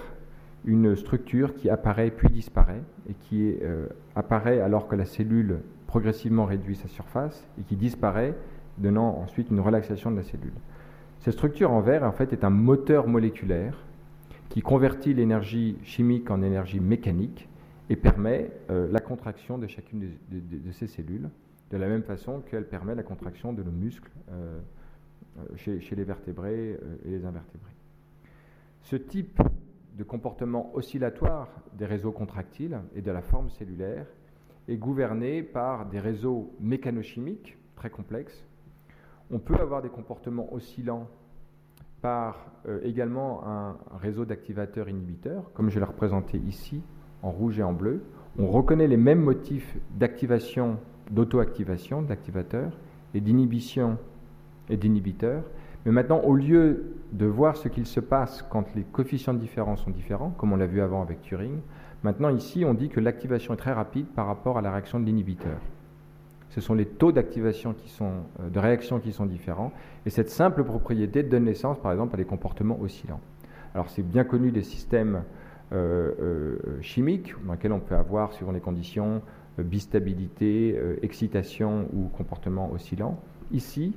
[0.66, 5.60] une structure qui apparaît puis disparaît et qui euh, apparaît alors que la cellule
[5.94, 8.34] progressivement réduit sa surface et qui disparaît,
[8.80, 10.56] donnant ensuite une relaxation de la cellule.
[11.20, 13.78] Cette structure en vert en fait est un moteur moléculaire
[14.50, 17.48] qui convertit l'énergie chimique en énergie mécanique
[17.92, 21.30] et permet euh, la contraction de chacune de, ces cellules,
[21.70, 24.60] de la même façon qu'elle permet la contraction de nos muscles euh,
[25.58, 26.72] chez, chez, les vertébrés
[27.06, 27.76] et les invertébrés.
[28.82, 29.40] Ce type
[29.96, 34.08] de comportement oscillatoire des réseaux contractiles et de la forme cellulaire
[34.68, 38.46] est gouverné par des réseaux mécanochimiques très complexes.
[39.32, 41.08] On peut avoir des comportements oscillants
[42.02, 46.82] par euh, également un réseau d'activateurs inhibiteurs, comme je l'ai représenté ici
[47.22, 48.04] en rouge et en bleu.
[48.38, 50.78] On reconnaît les mêmes motifs d'activation,
[51.12, 52.78] d'auto-activation d'activateurs
[53.14, 53.98] et d'inhibition
[54.70, 55.44] et d'inhibiteurs,
[55.86, 59.84] mais maintenant, au lieu de voir ce qu'il se passe quand les coefficients de différence
[59.84, 61.60] sont différents, comme on l'a vu avant avec Turing,
[62.04, 65.06] maintenant ici, on dit que l'activation est très rapide par rapport à la réaction de
[65.06, 65.58] l'inhibiteur.
[66.54, 69.72] Ce sont les taux d'activation qui sont, euh, de réaction qui sont différents,
[70.06, 73.22] et cette simple propriété donne naissance, par exemple, à des comportements oscillants.
[73.74, 75.24] Alors, c'est bien connu des systèmes
[75.72, 79.22] euh, euh, chimiques dans lesquels on peut avoir, suivant les conditions,
[79.58, 83.20] bistabilité, excitation ou comportement oscillant.
[83.52, 83.96] Ici,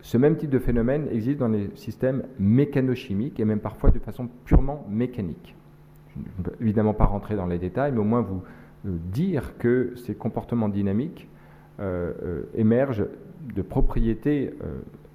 [0.00, 4.28] ce même type de phénomène existe dans les systèmes mécanochimiques et même parfois de façon
[4.44, 5.54] purement mécanique.
[6.16, 8.42] Je ne peux évidemment pas rentrer dans les détails, mais au moins vous
[8.86, 11.28] euh, dire que ces comportements dynamiques
[11.80, 13.06] euh, euh, émergent
[13.54, 14.54] de propriétés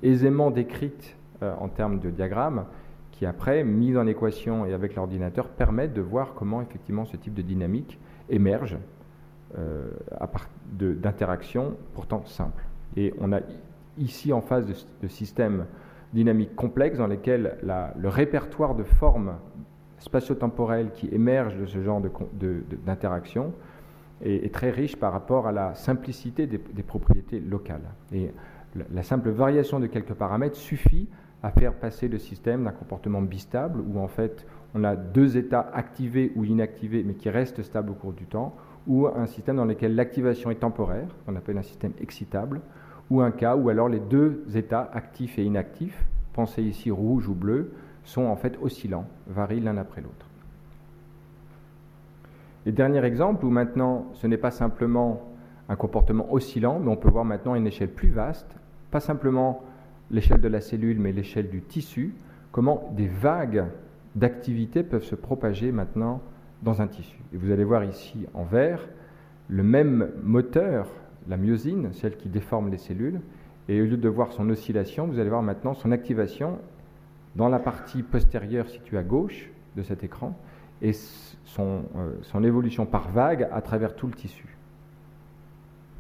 [0.04, 2.66] aisément décrites en termes de diagrammes
[3.12, 7.34] qui après, mis en équation et avec l'ordinateur, permettent de voir comment effectivement ce type
[7.34, 7.98] de dynamique
[8.30, 8.78] émerge
[10.74, 12.66] d'interactions pourtant simples.
[12.98, 13.40] Et on a
[13.98, 14.68] ici en phase
[15.02, 15.66] de, systèmes
[16.14, 19.36] dynamiques complexes dans lesquels le répertoire de formes
[20.00, 22.02] spatio-temporelles qui émergent de ce genre
[22.86, 23.54] d'interaction
[24.24, 27.82] est, très riche par rapport à la simplicité des, propriétés locales.
[28.14, 28.32] Et
[28.92, 31.08] la, simple variation de quelques paramètres suffit
[31.44, 35.70] à faire passer le système d'un comportement bistable, où en fait on a deux états
[35.74, 38.56] activés ou inactivés, mais qui restent stables au cours du temps,
[38.88, 42.62] ou un système dans lequel l'activation est temporaire, qu'on appelle un système excitable,
[43.10, 47.36] ou un cas où alors les deux états actifs et inactifs, pensez ici rouge ou
[47.36, 47.72] bleu,
[48.08, 50.26] sont en fait oscillants, varient l'un après l'autre.
[52.66, 55.22] Et dernier exemple où maintenant ce n'est pas simplement
[55.70, 58.56] un comportement oscillant, mais on peut voir maintenant une échelle plus vaste,
[58.92, 59.62] pas simplement
[60.10, 62.16] l'échelle de la cellule, mais l'échelle du tissu,
[62.54, 63.66] comment des vagues
[64.16, 66.22] d'activité peuvent se propager maintenant
[66.64, 67.20] dans un tissu.
[67.34, 68.88] Et vous allez voir ici en vert
[69.50, 70.88] le même moteur
[71.28, 73.20] la myosine, celle qui déforme les cellules,
[73.68, 76.58] et au lieu de voir son oscillation, vous allez voir maintenant son activation
[77.38, 80.36] dans la partie postérieure située à gauche de cet écran,
[80.82, 84.58] et son, euh, son évolution par vague à travers tout le tissu.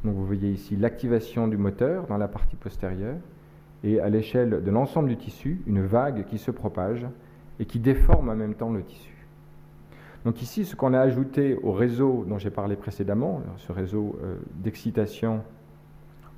[0.03, 3.17] Donc vous voyez ici l'activation du moteur dans la partie postérieure,
[3.83, 7.05] et à l'échelle de l'ensemble du tissu, une vague qui se propage
[7.59, 9.13] et qui déforme en même temps le tissu.
[10.25, 14.37] Donc ici, ce qu'on a ajouté au réseau dont j'ai parlé précédemment, ce réseau euh,
[14.55, 15.43] d'excitation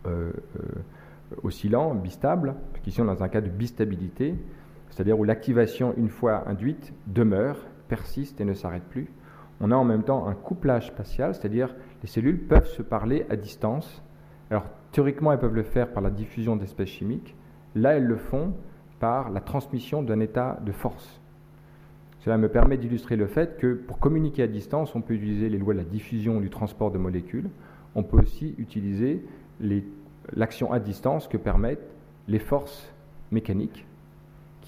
[0.05, 0.31] euh,
[1.43, 4.35] oscillant, bistable, puisqu'ici on est dans un cas de bistabilité,
[4.99, 7.55] c'est-à-dire où l'activation, une fois induite, demeure,
[7.87, 9.07] persiste et ne s'arrête plus.
[9.61, 13.37] On a en même temps un couplage spatial, c'est-à-dire les cellules peuvent se parler à
[13.37, 14.03] distance.
[14.51, 17.33] Alors théoriquement, elles peuvent le faire par la diffusion d'espèces chimiques.
[17.75, 18.51] Là, elles le font
[18.99, 21.21] par la transmission d'un état de force.
[22.19, 25.59] Cela me permet d'illustrer le fait que pour communiquer à distance, on peut utiliser les
[25.59, 27.49] lois de la diffusion du transport de molécules.
[27.95, 29.23] On peut aussi utiliser
[30.33, 31.87] l'action à distance que permettent
[32.27, 32.93] les forces
[33.31, 33.85] mécaniques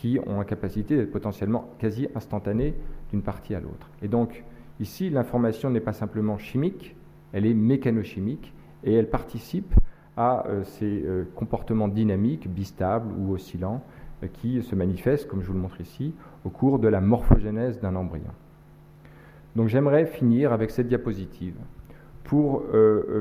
[0.02, 2.73] qui ont la capacité d'être potentiellement quasi instantanées
[3.11, 3.88] d'une partie à l'autre.
[4.02, 4.44] Et donc,
[4.80, 6.95] ici, l'information n'est pas simplement chimique,
[7.34, 8.52] elle est mécanochimique
[8.84, 9.76] et elle participe
[10.18, 13.84] à euh, ces euh, comportements dynamiques, bistables ou oscillants,
[14.23, 16.15] euh, qui se manifestent, comme je vous le montre ici,
[16.45, 18.32] au cours de la morphogénèse d'un embryon.
[19.56, 21.57] Donc j'aimerais finir avec cette diapositive
[22.23, 22.64] pour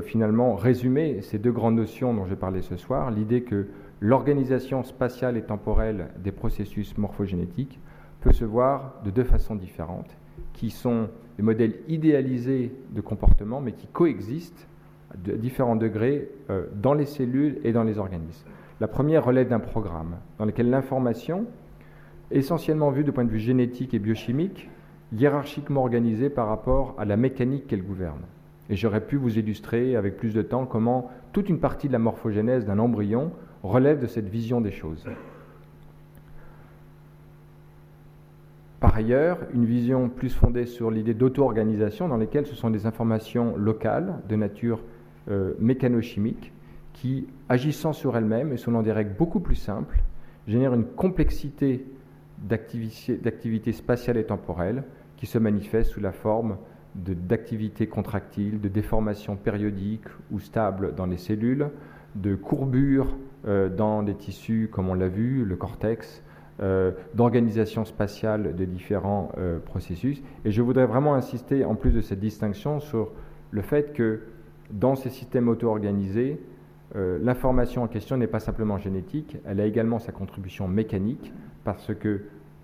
[0.05, 3.67] finalement résumer ces deux grandes notions dont j'ai parlé ce soir, l'idée que
[4.01, 7.79] l'organisation spatiale et temporelle des processus morphogénétiques
[8.21, 10.17] peut se voir de deux façons différentes,
[10.53, 14.67] qui sont des modèles idéalisés de comportement, mais qui coexistent
[15.13, 18.47] à différents degrés euh, dans les cellules et dans les organismes.
[18.81, 21.47] La première relève d'un programme dans lequel l'information,
[22.31, 24.71] essentiellement vue du point de vue génétique et biochimique,
[25.13, 28.23] hiérarchiquement organisée par rapport à la mécanique qu'elle gouverne.
[28.71, 31.99] Et j'aurais pu vous illustrer avec plus de temps comment toute une partie de la
[31.99, 33.33] morphogénèse d'un embryon
[33.63, 35.05] relève de cette vision des choses.
[38.81, 43.55] Par ailleurs, une vision plus fondée sur l'idée d'auto-organisation dans laquelle ce sont des informations
[43.57, 44.81] locales de nature
[45.29, 46.51] euh, mécanochimique
[46.95, 50.03] qui, agissant sur elles-mêmes et selon des règles beaucoup plus simples,
[50.49, 51.85] génèrent une complexité
[52.39, 54.85] d'activités spatiales et temporelles
[55.19, 56.57] qui se manifeste sous la forme
[56.95, 61.69] d'activités contractiles, de déformations périodiques ou stables dans les cellules,
[62.17, 63.15] de courbures
[63.45, 66.23] dans des tissus comme on l'a vu, le cortex,
[66.61, 69.33] euh, d'organisation spatiale de différents
[69.65, 70.23] processus.
[70.45, 73.13] Et je voudrais vraiment insister, en plus de cette distinction, sur
[73.51, 74.21] le fait que
[74.71, 76.39] dans ces systèmes auto-organisés,
[76.97, 81.33] euh, l'information en question n'est pas simplement génétique, elle a également sa contribution mécanique,
[81.65, 82.23] parce que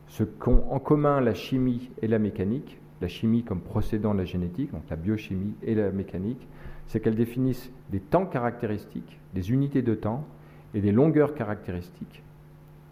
[0.08, 4.24] ce qu'ont en commun la chimie et la mécanique, la chimie comme procédant de la
[4.24, 6.48] génétique, donc la biochimie et la mécanique,
[6.86, 10.24] c'est qu'elles définissent des temps caractéristiques, des unités de temps
[10.76, 12.22] et des longueurs caractéristiques,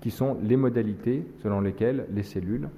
[0.01, 2.71] qui sont les modalités selon lesquelles les cellules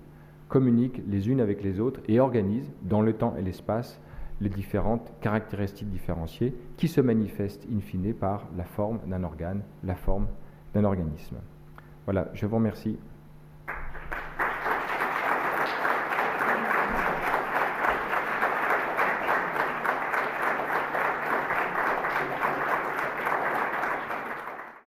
[0.48, 4.00] communiquent les unes avec les autres et organisent dans le temps et l'espace
[4.40, 9.94] les différentes caractéristiques différenciées qui se manifestent in fine par la forme d'un organe, la
[9.94, 10.26] forme
[10.74, 11.36] d'un organisme.
[12.04, 12.98] Voilà, je vous remercie.